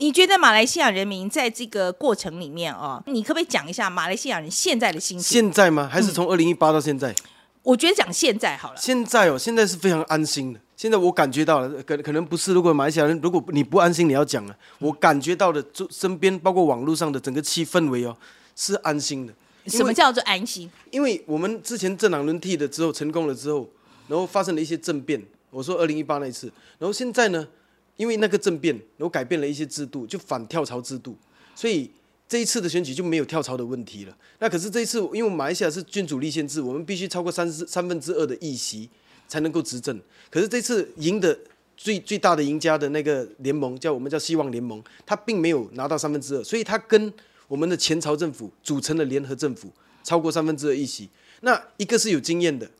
[0.00, 5.42] 你觉得马来西亚人民在这个过程里面哦，你可不可以讲一下马来西亚人现在的心情？
[5.42, 5.86] 现在吗？
[5.92, 7.14] 还是从二零一八到现在？
[7.62, 8.76] 我觉得讲现在好了。
[8.80, 10.60] 现在哦，现在是非常安心的。
[10.74, 12.54] 现在我感觉到了，可可能不是。
[12.54, 14.56] 如果马来西亚人，如果你不安心，你要讲了。
[14.78, 18.16] 我感觉到的，就身边包括网络上的整个气氛围哦，
[18.56, 19.34] 是安心的。
[19.66, 20.70] 什么叫做安心？
[20.90, 23.68] 因为我们之前政党轮替的之后成功了之后，
[24.08, 25.22] 然后发生了一些政变。
[25.50, 27.46] 我说二零一八那一次，然后现在呢？
[27.96, 31.16] 因为那个政变，然后改变了一些制度，就反跳槽制度，
[31.54, 31.90] 所以
[32.28, 34.16] 这一次的选举就没有跳槽的问题了。
[34.38, 38.88] 那可是这一次，因为马来西亚是君主立宪制，我们必须超过三三分之二的议席
[39.28, 40.00] 才能够执政。
[40.30, 41.38] 可是这次赢的
[41.76, 47.12] 最最大的赢家的那个联盟，叫我们叫希望联盟，他并没有拿到三分之二，所以他跟
[47.48, 49.70] 我们的前朝政府组成了联合政府，
[50.04, 51.08] 超过三分之二议席。
[51.40, 52.70] 那一个是有经验的，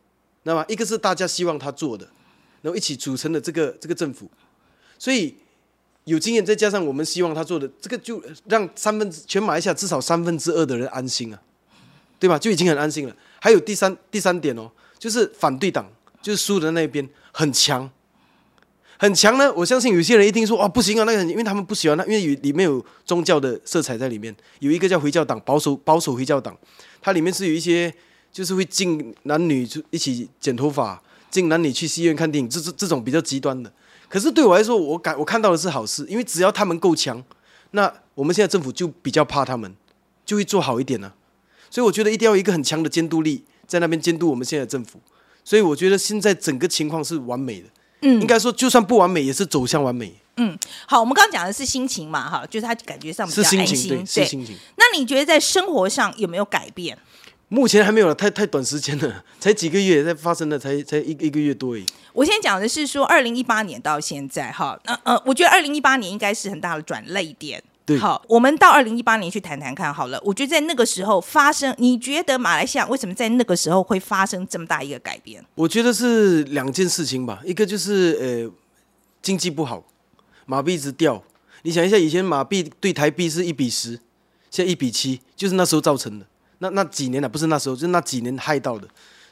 [0.43, 2.09] 那么一个是大家希望他做的，
[2.61, 4.31] 然后一起组成了这个这个政府。
[5.01, 5.33] 所以
[6.03, 11.41] 有经验，再加上我们希望他做的这个，就让三分之全马来西亚至少三分之二的人安心啊，
[12.19, 12.37] 对吧？
[12.37, 13.15] 就已经很安心了。
[13.39, 17.89] 还有第三第三点哦，就是反对党，就是输的那边很强，
[18.99, 19.51] 很强呢。
[19.55, 24.35] 我相信有些人一听说啊不行啊，那个很因为他们不喜欢那，因为有里面有宗教的色彩在里面。
[24.59, 26.55] 有一个叫回教党，保守保守回教党，
[27.01, 27.91] 它里面是有一些
[28.31, 33.73] 就是会进男女就一起剪头发，进男女去戏院看电影，这这这种比较极端的。
[34.11, 37.23] 可是对我来说，我感我看到的是好事，因为只要他们够强，
[37.71, 39.73] 那我们现在政府就比较怕他们，
[40.25, 41.13] 就会做好一点呢。
[41.69, 44.99] 所以我觉得一定要一个很强的监督力在那边监督我们现在政府。
[45.45, 47.69] 所以我觉得现在整个情况是完美的，
[48.01, 50.13] 嗯，应该说就算不完美，也是走向完美。
[50.35, 54.57] 嗯，好，我们刚刚讲的是心情嘛，哈，就是他感觉上比较安心，对，是心情。
[54.75, 56.97] 那你觉得在生活上有没有改变？
[57.53, 61.85] 目前还没有，太太短时间了， 才几个月，才发生的，才才一一个月多而已。
[62.13, 67.61] 我先讲的是说，二零一八年到现在，哈，那呃，我觉得二零一八年应该是很大的转泪点。
[67.85, 70.17] 对，好，我们到二零一八年去谈谈看好了。
[70.23, 75.43] 我觉得在那个时候发生，你觉得马来西亚为什么在那个时候会发生这么大一个改变？
[75.55, 78.49] 我觉得是两件事情吧，一个就是呃
[79.21, 79.83] 经济不好，
[80.45, 81.21] 马币一直掉。
[81.63, 83.99] 你想一下，以前马币对台币是一比十，
[84.49, 86.25] 现在一比七，就是那时候造成的。
[86.61, 88.87] 那那几年了，不是那时候，就那几年害到的，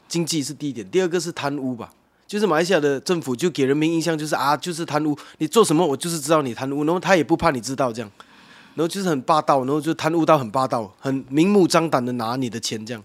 [0.08, 1.88] 经济是第一点，第二个是贪污吧，
[2.26, 8.10] 就是马来西亚的政府就给人民印象就是啊，就是贪污，你做什么我就是知道你贪污，然后他也不怕你知道这样，
[8.74, 13.02] 然后就是很霸道，然后就贪污到很霸道，很明目张胆的拿你的钱这样，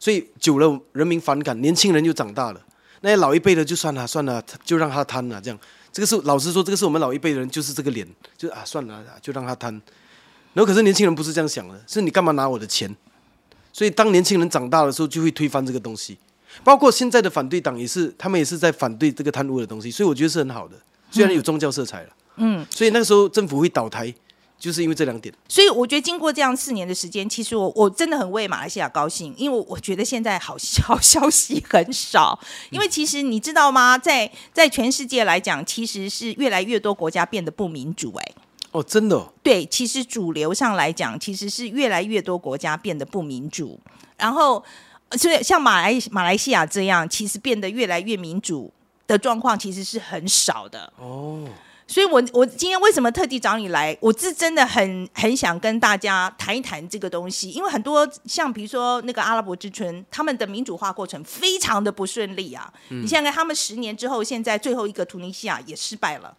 [0.00, 2.60] 所以久了人民反感，年轻人就长大了，
[3.02, 5.56] 那些老一辈的就算了算了，就让他贪了这样，
[5.92, 8.04] 这个是老实说，这个是我们老一辈的人就是这个脸，
[8.36, 9.72] 就啊算了就让他贪，
[10.54, 12.92] 然后可是年轻人不是这样想的，是你干嘛拿我的钱？
[13.72, 16.18] 所以，当年轻人长大的时候，就会推翻这个东西。
[16.64, 19.90] 包括现在的反对党也是，他们也是在反对这个贪污的东西。
[19.90, 20.76] 所以，我觉得是很好的，
[21.10, 22.08] 虽然有宗教色彩了。
[22.36, 22.66] 嗯。
[22.68, 24.12] 所以那个时候政府会倒台，
[24.58, 25.32] 就是因为这两点。
[25.48, 32.38] 所以，我觉得经过这样四年的时间，其实我我真的很为马来西亚高兴，因为我觉得现在好好消息很少。
[32.70, 33.96] 因为其实你知道吗？
[33.96, 38.12] 在在全世界来讲，其实是越来越多国家变得不民主。
[38.16, 38.34] 哎。
[38.72, 39.32] 哦，真的。
[39.42, 43.78] 对，其实主流上来讲，其实是越来越多国家变得不民主，
[44.16, 44.62] 然后，
[45.18, 48.72] 所以像马来马来西亚这样，其实变得越来越民主
[49.06, 50.92] 的状况，其实是很少的。
[50.98, 51.48] 哦，
[51.88, 53.96] 所以我我今天为什么特地找你来？
[54.00, 62.72] 我是真的很很想跟大家谈一谈这个东西，因为很多像比如说那个阿拉伯之春，他们的民主化过程非常的不顺利啊。
[62.90, 66.32] 你现在看他们十年之后，现在最后一个突尼西亚也失败了。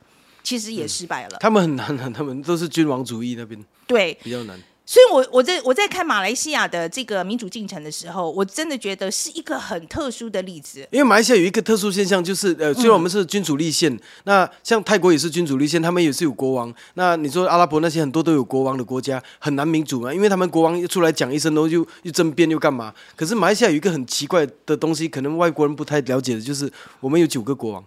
[0.44, 1.38] 其实也失败了。
[1.40, 4.60] 他们很难啊，他们都是君王主义那边，对，比较难。
[4.84, 10.86] 所以我我在我在看马来西亚的这个民主进程的时候，我真的觉得是一个很特殊的例子。
[10.92, 16.74] 因为马来西亚有一个特殊现象，就是呃，虽然我们是君主立宪，那像泰国也是君主立宪，他们也是有国王。
[16.96, 20.14] 那你说阿拉伯那些很多都有国王的国家，很难民主嘛？
[20.14, 22.94] 因为他们国王一出来讲一声，然后又又争辩又干嘛？
[23.16, 27.86] 可是马来西亚有一个很奇怪的东西，可能外国人不太了解的，就是我们有九个国王，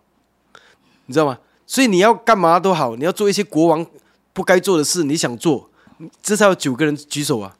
[1.04, 1.36] 你知道吗？
[1.66, 3.84] 所以你要干嘛都好，你要做一些国王
[4.32, 5.70] 不该做的事，你想做。
[6.22, 7.56] 至少有九个人举手啊，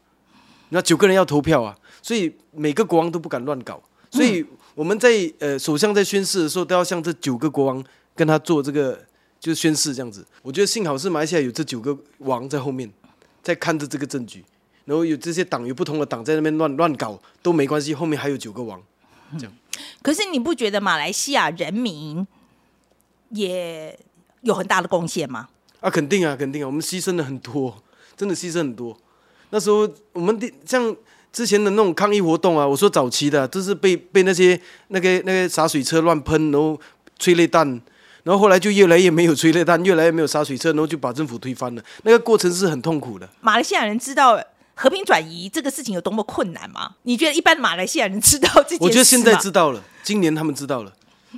[0.71, 7.83] 那九个人要投票啊，所以每个国王都不敢乱搞，所以我们在呃首相在宣誓的时候都要向这九个国王
[8.15, 9.01] 跟他做这个
[9.39, 10.27] 就是宣誓这样子。
[10.43, 12.93] 我觉得幸好是马来西亚有这九个王在后面
[13.41, 14.45] 在看着这个证据，
[14.85, 18.83] 然后有这些党有不同的党在那边乱乱搞都没关系，后面还有九个王
[19.39, 19.53] 这样。
[20.03, 22.27] 可是你不觉得马来西亚人民
[23.31, 23.99] 也
[24.43, 25.49] 有很大的贡献吗？
[25.81, 27.83] 啊，肯定啊，肯定啊，我们牺牲了很多。
[28.17, 28.97] 真的牺牲很多。
[29.51, 30.95] 那时候我们的像
[31.33, 36.81] 之前的那种抗议活动啊，我说早期的，都是被被那些那个那个洒水车乱喷，然后
[37.19, 37.69] 催泪弹，
[38.23, 41.83] 然后后来就越来越没有催泪弹，越来越没有洒水车，然后就把政府推翻了。
[42.05, 43.29] 那个过程是很痛苦的。
[43.41, 44.41] 马来西亚人知道
[44.75, 46.95] 和平转移这个事情有多么困难吗？
[47.03, 50.93] 你觉得一般马来西亚人知道这件事我觉得现在知道了，今年他们知道了。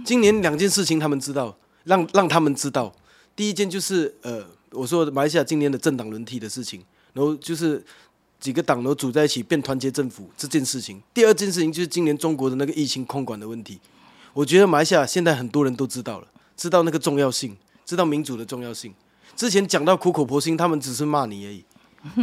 [0.05, 2.94] 今年两件事情他们知道，让让他们知道。
[3.35, 4.44] 第一件就是呃。
[4.72, 7.83] 我说马来西亚今年的政党轮替的事情，然后就是
[8.38, 11.01] 几个党都组在一起变团结政府这件事情。
[11.14, 13.81] 第二件事情就是今年中国的那个疫情控管的问题。
[14.35, 18.92] 我觉得马来西亚现在很多人都知道了，知道那个重要性，知道民主的重要性。
[19.35, 21.64] 之前讲到苦口婆心，他们只是骂你而已。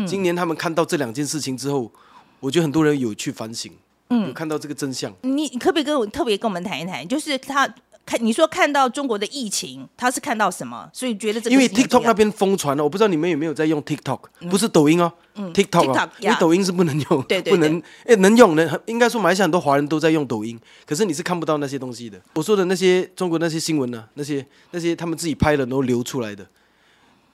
[0.05, 1.91] 今年他们看到这两件事情之后，
[2.39, 3.71] 我觉得很多人有去反省，
[4.09, 5.11] 有看到这个真相。
[5.23, 7.07] 你可不可以跟我特别跟我们谈一谈？
[7.07, 7.73] 就是他。
[8.05, 10.89] 看你说看到中国的疫情，他是看到什么？
[10.91, 22.19] 所以觉得这个因为 TikTok 那边疯传了，我不知道你们有没有在用 TikTok，不是抖音哦嗯，TikTok，因为抖音是不能用，不能哎能用能应该说马来西亚很多华人都在用抖音，可是你是看不到那些东西的。
[22.35, 26.45] 我说的那些中国那些新闻呢，那些那些他们自己拍的然后流出来的，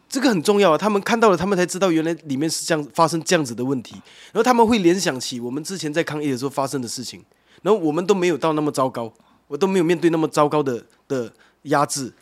[0.08, 0.78] 这个很重要啊。
[0.78, 3.96] 他们看到了，他们才知道原来里面是这样发生这样子的问题，
[4.32, 7.26] 然后他们会联想起我们之前在抗议的时候发生的事情，
[7.64, 9.12] 然后我们都没有到那么糟糕。
[9.50, 11.34] 我都没有面对那么糟糕的的
[11.64, 12.14] 压制，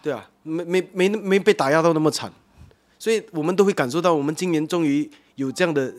[0.00, 2.32] 对啊，没没没没被打压到那么惨，
[3.00, 5.92] 所以我们都会感受到，我们今年终于有这样的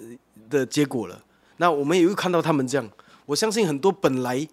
[0.50, 1.22] 的结果了。
[1.58, 2.89] 那我们也会看到他们这样，
[3.26, 4.48] 我相信很多本来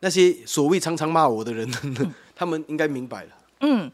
[0.00, 1.70] 那些所谓常常骂我的人，
[2.34, 3.30] 他们应该明白了。
[3.60, 3.88] 嗯，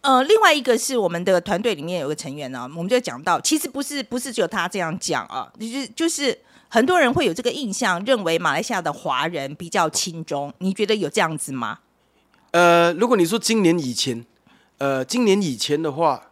[0.00, 6.38] 呃，另外一个是我们的团队里面有个成员呢，我们就讲到，其实不是不是只有他这样讲啊，就是就是。
[6.68, 10.52] 很多人会有这个印象，认为马来西亚的华人比较亲中。
[10.58, 11.78] 你觉得有这样子吗？
[12.50, 14.24] 呃，如果你说今年以前，
[14.78, 16.30] 呃，今年以前的话，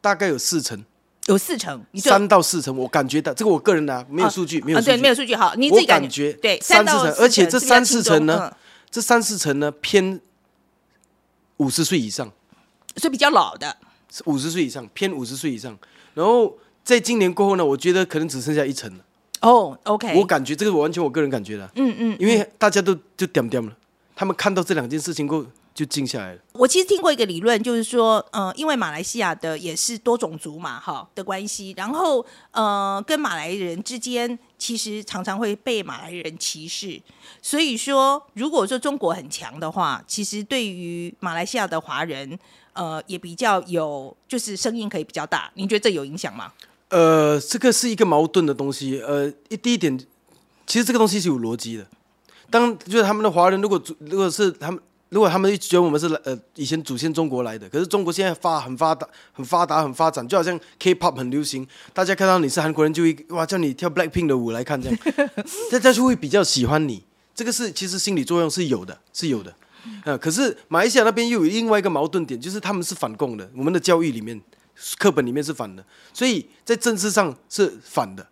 [0.00, 0.84] 大概有四成，
[1.26, 5.34] 有四成，三到四成，我感觉到这个我个人的没有数据，没有对，没有数据。
[5.34, 8.56] 好，你自己感觉对三四成，而且这三四成呢，
[8.90, 10.20] 这三四成呢偏
[11.56, 12.30] 五十岁以上，
[12.96, 13.76] 所以比较老的，
[14.24, 15.76] 五十岁以上偏五十岁以上。
[16.14, 19.04] 然后在今年过后呢，我觉得可能只剩下一成了。
[19.42, 23.76] 哦，OK，我感觉这个完全我个人感觉的，嗯嗯，因为大家都就点点了，
[24.16, 26.40] 他们看到这两件事情后就静下来了。
[26.52, 37.00] 我其实听过一个理论，就是说，呃，因为马来西亚的也是多种族嘛，哈的关系，然后呃，跟马来人之间其实常常会被马来人歧视，
[37.40, 42.38] 所以说，如果说中国很强的话，其实对于马来西亚的华人，
[42.74, 45.50] 呃，也比较有，就是声音可以比较大。
[45.54, 46.52] 您觉得这有影响吗？
[46.92, 49.00] 呃，这个是一个矛盾的东西。
[49.00, 49.98] 呃，一第一点，
[50.66, 51.86] 其实这个东西是有逻辑的。
[52.50, 54.78] 当就是他们的华人，如果如果是他们，
[55.08, 64.98] 如果他们一直觉得我们是呃以前祖先中国来的，可是中国现在发很发达、很发达、很发展，就好像 K-pop 很流行，大家看到你是韩国人，就会哇叫你跳 Blackpink 的舞来看，这样
[65.72, 67.02] 大家就会比较喜欢你。
[67.34, 69.54] 这个是其实心理作用是有的，是有的。
[70.04, 74.38] 呃，可是马来西亚那边又有另外一个矛盾点，就是他们是反共的，我们的教育里面。
[74.98, 78.26] 课本里面是反的，所以在政治上是反的，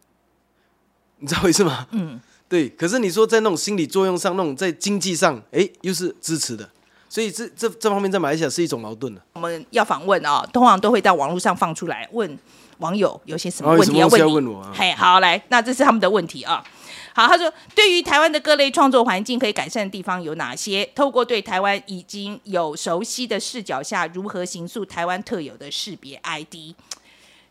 [1.19, 1.87] 你知道为什么？
[1.93, 2.69] 嗯，对。
[2.71, 6.69] 可是你说在那种心理作用上，那种在经济上，哎，又是支持的，
[7.09, 9.23] 所以这这这方面在马来西亚是一种矛盾的。
[9.35, 12.39] 我们要访问啊，通常都会在网络上放出来，问
[12.79, 14.67] 网友有些什么问题要问我。
[14.75, 16.65] 嘿，好，来，那这是他们的问题啊。
[17.12, 20.88] 好，他说，对于台湾的各类创作环境可以改善的地方有哪些？
[20.94, 26.75] 透过对台湾已经有熟悉的视角下，如何形塑台湾特有的识别 ID？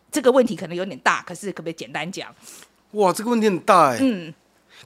[0.10, 2.34] 这个问题可能有点大，可是可不可以简单讲？
[2.92, 3.98] 哇，这个问题很大哎。
[4.02, 4.34] 嗯，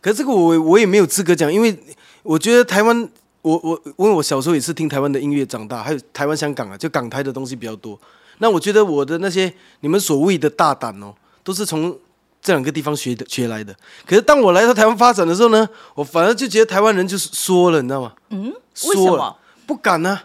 [0.01, 1.77] 可是这个我我也没有资格讲，因为
[2.23, 3.07] 我觉得台湾，
[3.43, 7.99] 我我因为我小时候也是听台湾的音乐长大，还有台湾、香港啊，就港台的东西比较多。
[8.39, 11.95] 那我觉得我的那些你们所谓的大胆哦，都是从。
[12.43, 13.73] 这两个地方学的学来的。
[14.05, 18.13] 可是当我来到台湾发展的时候呢，我反而就觉得台湾人就是缩了，你知道吗？
[18.29, 19.35] 嗯，为缩了？
[19.65, 20.19] 不敢呢、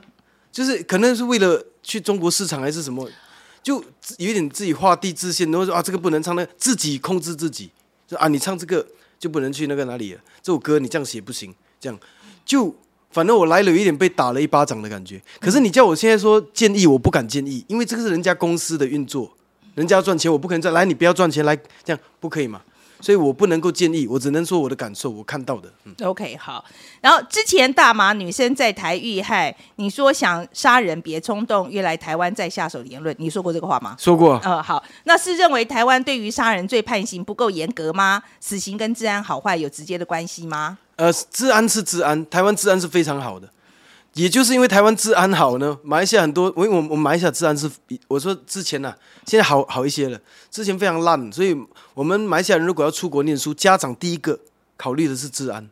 [0.51, 3.09] 就是可能是为了去中国市场还是什么，
[3.63, 3.83] 就
[4.17, 7.71] 有点自己画地自限，然后说啊这个不能唱，那个自己控制自己，
[8.07, 8.85] 就啊你唱这个
[9.17, 11.97] 就不能去那个哪里了，这首歌你这样写不行，这样
[12.45, 12.75] 就
[13.13, 15.23] 反正我来了有一点被打了一巴掌的感觉。
[15.39, 19.33] 可是你叫我现在说建议，我不敢建议，因为这个是人家公司的运作，
[19.79, 22.61] 人家要赚钱，我不可能再来你不要赚钱来这样不可以嘛，
[23.01, 25.95] 所以我不能够建议，我只能说我的感受，我看到的，嗯。
[26.03, 26.65] OK，好。
[27.01, 33.95] 然后之前大马女生在台遇害，你说想杀人别冲动，约来台湾再下手的言论，你说过这个话吗？
[34.01, 38.21] 说过啊，呃，好，那是认为台湾对于杀人罪判刑不够严格吗？
[38.41, 40.77] 死刑跟治安好坏有直接的关系吗？
[40.97, 43.49] 呃，治安是治安，台湾治安是非常好的，
[44.15, 48.93] 也就是因为台湾治安好呢，马来西亚很多，我因为我我马来西亚治安是比我说之前呐、
[49.27, 51.57] 现在好好一些了，之前非常烂，所以
[51.95, 54.41] 我们马来西亚人如果要出国念书，家长第一个
[54.77, 55.71] 考虑的是治安，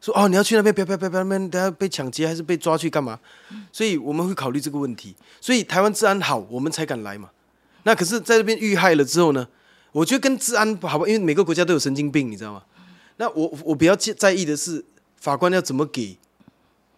[0.00, 3.18] 说哦你要去那边，不要不要不要不要那边，等下被抢劫还是被抓去干嘛？
[3.70, 7.28] 所以我们会考虑这个问题，所以台湾治安好，我们才敢来嘛。
[7.82, 9.46] 那可是在这边遇害了之后呢，
[9.92, 12.62] 我觉得跟治安好吧，因为每个国家都有神经病，你知道吗？
[13.18, 14.84] 那我我比较介在意的是
[15.20, 16.18] 法官要怎么给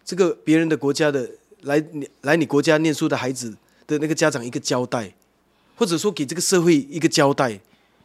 [0.09, 1.29] 这个别人的国家的
[1.61, 3.55] 来你来你国家念书的孩子
[3.85, 5.13] 的那个家长一个交代，
[5.75, 7.51] 或者说给这个社会一个交代，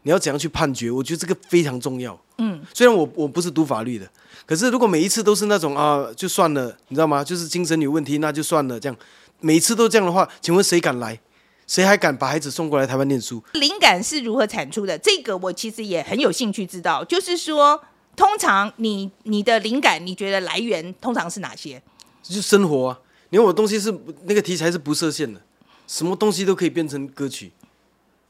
[0.03, 0.91] 你要怎样去判决？
[0.91, 2.21] 我觉得这个非常重要。
[2.37, 4.07] 嗯，虽然我我不是读法律的，
[4.45, 7.25] 可是如果每一次都是那种啊就算了，你知道吗？
[7.25, 8.95] 就是精神有问题那就算了，这样
[9.41, 11.19] 每一次都这样的话，请问谁敢来？
[11.67, 13.43] 谁还敢把孩子送过来台湾念书？
[13.55, 14.99] 灵感是如何产出的？
[14.99, 17.03] 这个我其实也很有兴趣知道。
[17.03, 17.83] 就是说，
[18.15, 21.83] 通常你你的灵感，你觉得来源通常是哪些？
[22.25, 23.01] 就是生活啊。
[23.31, 23.93] 你看我东西是
[24.25, 25.41] 那个题材是不设限的，
[25.87, 27.53] 什么东西都可以变成歌曲，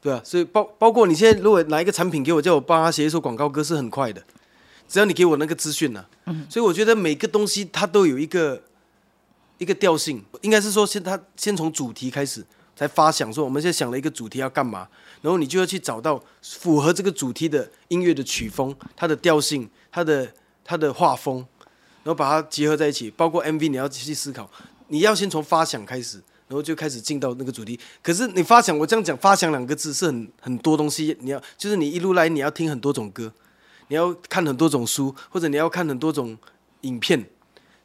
[0.01, 4.23] 对啊，所以包包括你现在如果拿一个产品给我，叫我帮他写一首广告歌是很快的，
[4.87, 6.05] 只要你给我那个资讯呢。
[6.49, 8.61] 所以我觉得每个东西它都有一个
[9.59, 12.43] 一个调性，应该是说先它先从主题开始
[12.75, 14.87] 才发想，说我们现在想了一个主题要干嘛，
[15.21, 20.33] 然后你就要去找到符合这个主题的音乐的曲风、它的调性、它的
[20.63, 21.45] 它的画风，
[22.05, 24.47] 然后把它结合在一起，包括 MV 你要去思考，
[24.89, 27.79] 你要先从发想开始，然后就开始进到那个主题。
[28.03, 33.33] 可是你发想，我这样讲，发想两个字是很很多东西，你要就是你一路来你要听很多种歌，
[33.87, 36.37] 你要看很多种书，或者你要看很多种
[36.81, 37.27] 影片，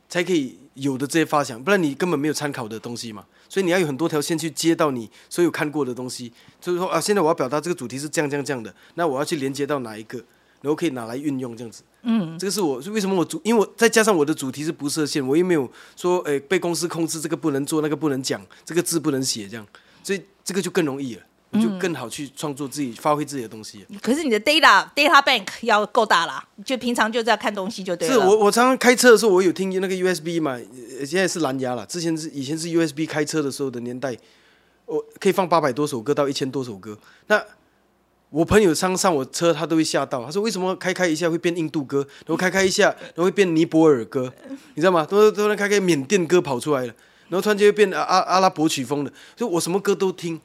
[0.06, 3.24] 才可以有的这些发想，不然你根本没有参考的东西嘛。
[3.48, 10.22] 所以你要有很多条线去接到你所有看过的东西，就是说啊，现在我要表达这个主题是这样这样这样的，那我要去连接到哪一个，
[10.62, 11.82] 然后可以拿来运用这样子。
[12.02, 19.66] 嗯，这个是我为什么我主，因为我再加上我的主题是不设限，我又没有说诶、被公司控制，这个不能做，那个不能讲，这个字不能写，这样，
[20.02, 23.84] 所以这个就更容易了，我就更好去创作自己，发挥自己的东西。
[24.00, 28.14] 可是你的 data data bank 要够大啦，就平常就在看东西就对了。
[28.14, 31.84] 是我我常常开车的时候，我有听那个 USB 嘛，呃现在是蓝牙了。
[31.84, 34.16] 之前是以前是 USB 开车的时候的年代，
[34.86, 36.98] 我可以放八百多首歌到一千多首歌。
[37.26, 37.44] 那
[38.30, 44.32] 我朋友上上我车，他都会吓到，他说为什么开开一下会变印度歌，然后开开一下，然后会变尼泊尔歌，
[44.74, 45.04] 你知道吗？
[45.04, 46.94] 都都能开开缅甸歌跑出来了，
[47.28, 50.40] 然后突然间又变阿阿阿拉伯曲风的，就我什么歌都听。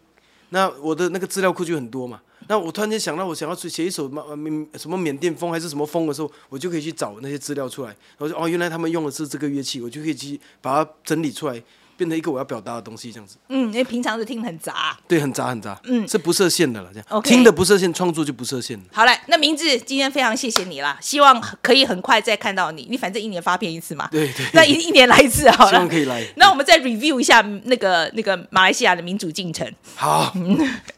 [0.49, 2.21] 那我的那个资料库就很多嘛。
[2.47, 11.61] 那我突然间想到，我想要去写一首嘛缅什么缅甸风还是什么风的时候，我就可以去找那些资料出来，然后就哦，原来他们用的是这个乐器，我就可以去把它整理出来，
[11.97, 13.37] 变成一个我要表达的东西，这样子。
[13.49, 14.97] 嗯，因为平常是听很杂。
[15.07, 18.83] 对，很杂很杂，嗯，是不设限的了，这样 OK 听的不设限，创作就不设限了。
[18.91, 22.87] 好嘞，那明志今天非常谢谢你啦，希望可以很快再看到你。
[22.89, 25.87] 你反正一年发片一次嘛，对对那一一年来一次好了希望。
[25.87, 26.25] 可以来。
[26.37, 29.71] 那我们再 review 一下那个那个马来西亚的民主进程。
[29.95, 30.33] 好，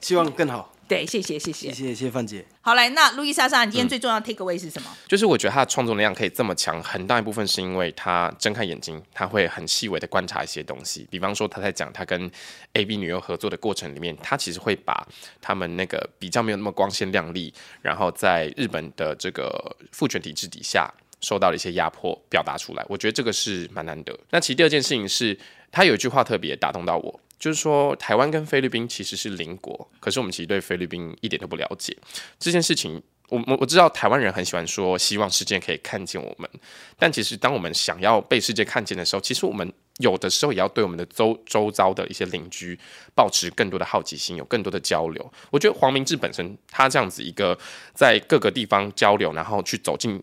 [0.02, 0.72] 希望更好。
[0.88, 1.68] 对，谢谢谢谢。
[1.68, 2.46] 谢谢谢谢范姐。
[2.62, 4.90] 好来，那路易莎莎，你今天最重要的 take away 是什么？
[5.08, 11.06] 就是我觉得她的创作能量可以这么强，很大一部分是因为她睁开眼睛，她会很细微的观察一些东西。
[11.12, 12.32] 比方说她在讲她跟
[12.74, 15.06] A B 女优合作的过程里面，她其实会把
[15.42, 22.86] 他们那个比较没有那么光鲜亮丽，然后在日本的这个父权体制底下受到了一些压迫表达出来。
[22.88, 24.18] 我觉得这个是蛮难得。
[24.30, 25.38] 那其实第二件事情是，
[25.72, 27.20] 她有一句话特别打动到我。
[27.40, 31.96] 就是说，台湾跟菲律宾其实是邻国，可是我们其实对菲律宾一点都不了解。
[32.40, 36.50] 这件事情，我我我知道台湾人很喜欢说，希望世界可以看见我们，
[36.98, 42.78] 但其实当我们想要被世界看见的时候，其实我们有的时候也要对我们的周周遭的一些邻居
[43.14, 45.32] 保持更多的好奇心，有更多的交流。
[45.52, 47.58] 我觉得黄明志本身他这样子一个
[47.94, 50.22] 在各个地方交流，然后去走进。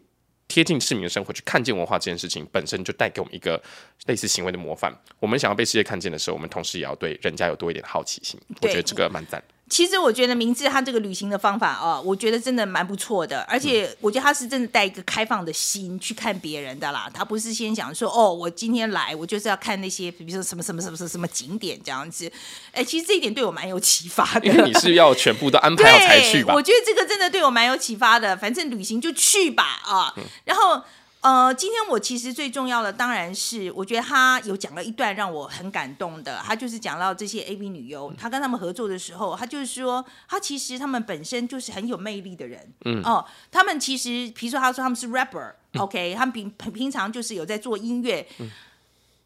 [0.55, 3.61] 贴近市民的生活，去看见文化这件事情本身就带给我们一个
[4.07, 4.96] 类似行为的模范。
[5.18, 8.40] 我们想要被世界看见的时候，我们同时也要对人家有多一点好奇心。
[8.62, 9.42] 我觉得这个蛮赞。
[9.70, 22.30] 其实我觉得明志他这个旅行的方法哦，我觉得真的蛮不错的，而且我觉得他是真的带一个开放的心去看别人的啦，他不是先想说哦，我今天来我就是要看那些比如说什么什么什么什么什么景点这样子，
[22.72, 26.54] 哎，其实这一点对我蛮有启发的，因为你是要全部都安排 好才去吧？
[26.54, 30.82] 我觉得这个真的对我蛮有启发的，反正旅行就去吧啊，然后。
[31.25, 48.29] 呃，今天我其实最重要的当然是，我觉得他有讲了一段让我很感动的，他就是讲到这些 A B 女优，他跟他们合作的时候，他就是说，他其实他们本身就是很有魅力的人，嗯哦，他们其实，比如说他说他们是 rapper，OK， 他们平平常就是有在做音乐，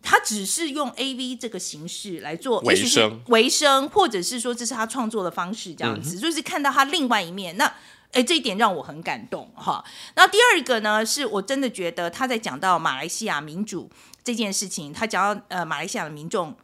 [0.00, 7.74] 他只是用 A V 这个形式来做维生，维生，或者是说这是他创作的方式，这样子，就是看到他另外一面那。
[8.12, 9.84] 哎，这一点让我很感动哈。
[10.14, 13.90] 那第二个呢，是我真的觉得他在讲到马来西亚民主
[14.24, 16.56] 这件事情，他讲到呃马来西亚的民众，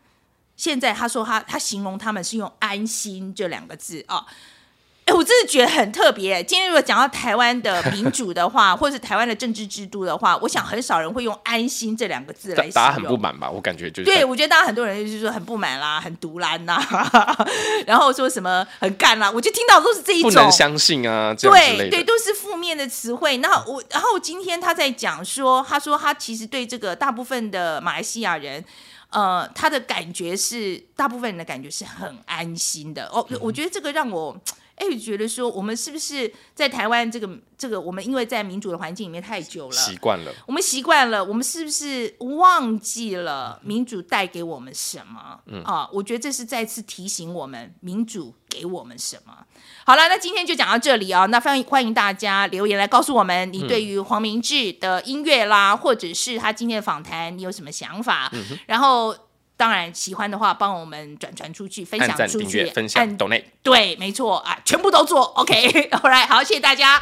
[0.57, 4.27] 现在他说他他形容他们是用安心这两个字啊。
[5.07, 6.43] 哎，我真的觉得很特别。
[6.45, 12.73] 今天如果讲到台湾的民 主的话，或者是台湾的政治制度的话，我想很少人会用“安心”这两个字来形容。
[12.73, 13.51] 大家很不满吧？
[13.51, 14.05] 我感觉就是。
[14.05, 16.81] 对，我觉得大家很多人就是说很不满啦，很独揽呐，
[17.87, 20.31] 然后说什么很干啦，我就听到都是这一种。
[20.31, 21.35] 不能相信啊！
[21.35, 23.37] 对对，都是负面的词汇。
[23.37, 28.65] 那我，然后今天他在讲说，他说他其实对这个大部分的马来西亚人，
[29.11, 33.05] 呃，他的感觉是大部分人的感觉是很安心的。
[33.13, 34.35] 哦，我觉得这个让我。
[34.77, 45.39] 哎，觉得说我们是不是在台湾这个这个，我们因为在民主的环境里面太久了，习惯了，我们习惯了，我们是不是忘记了民主带给我们什么？
[45.47, 49.33] 嗯啊，我觉得这是再次提醒我们民主给我们什么。
[49.87, 58.31] 好了，那今天就讲到这里啊，那欢迎欢迎大家留言来告诉我们你对于黄明志的音乐啦，或者是他今天的访谈，你有什么想法？
[58.67, 59.15] 然后。
[59.57, 67.01] 当然，喜欢的话帮我们转传出去，分享出去，分享，懂内对，没错啊，全部都做，OK，all right，， 好，谢谢大家。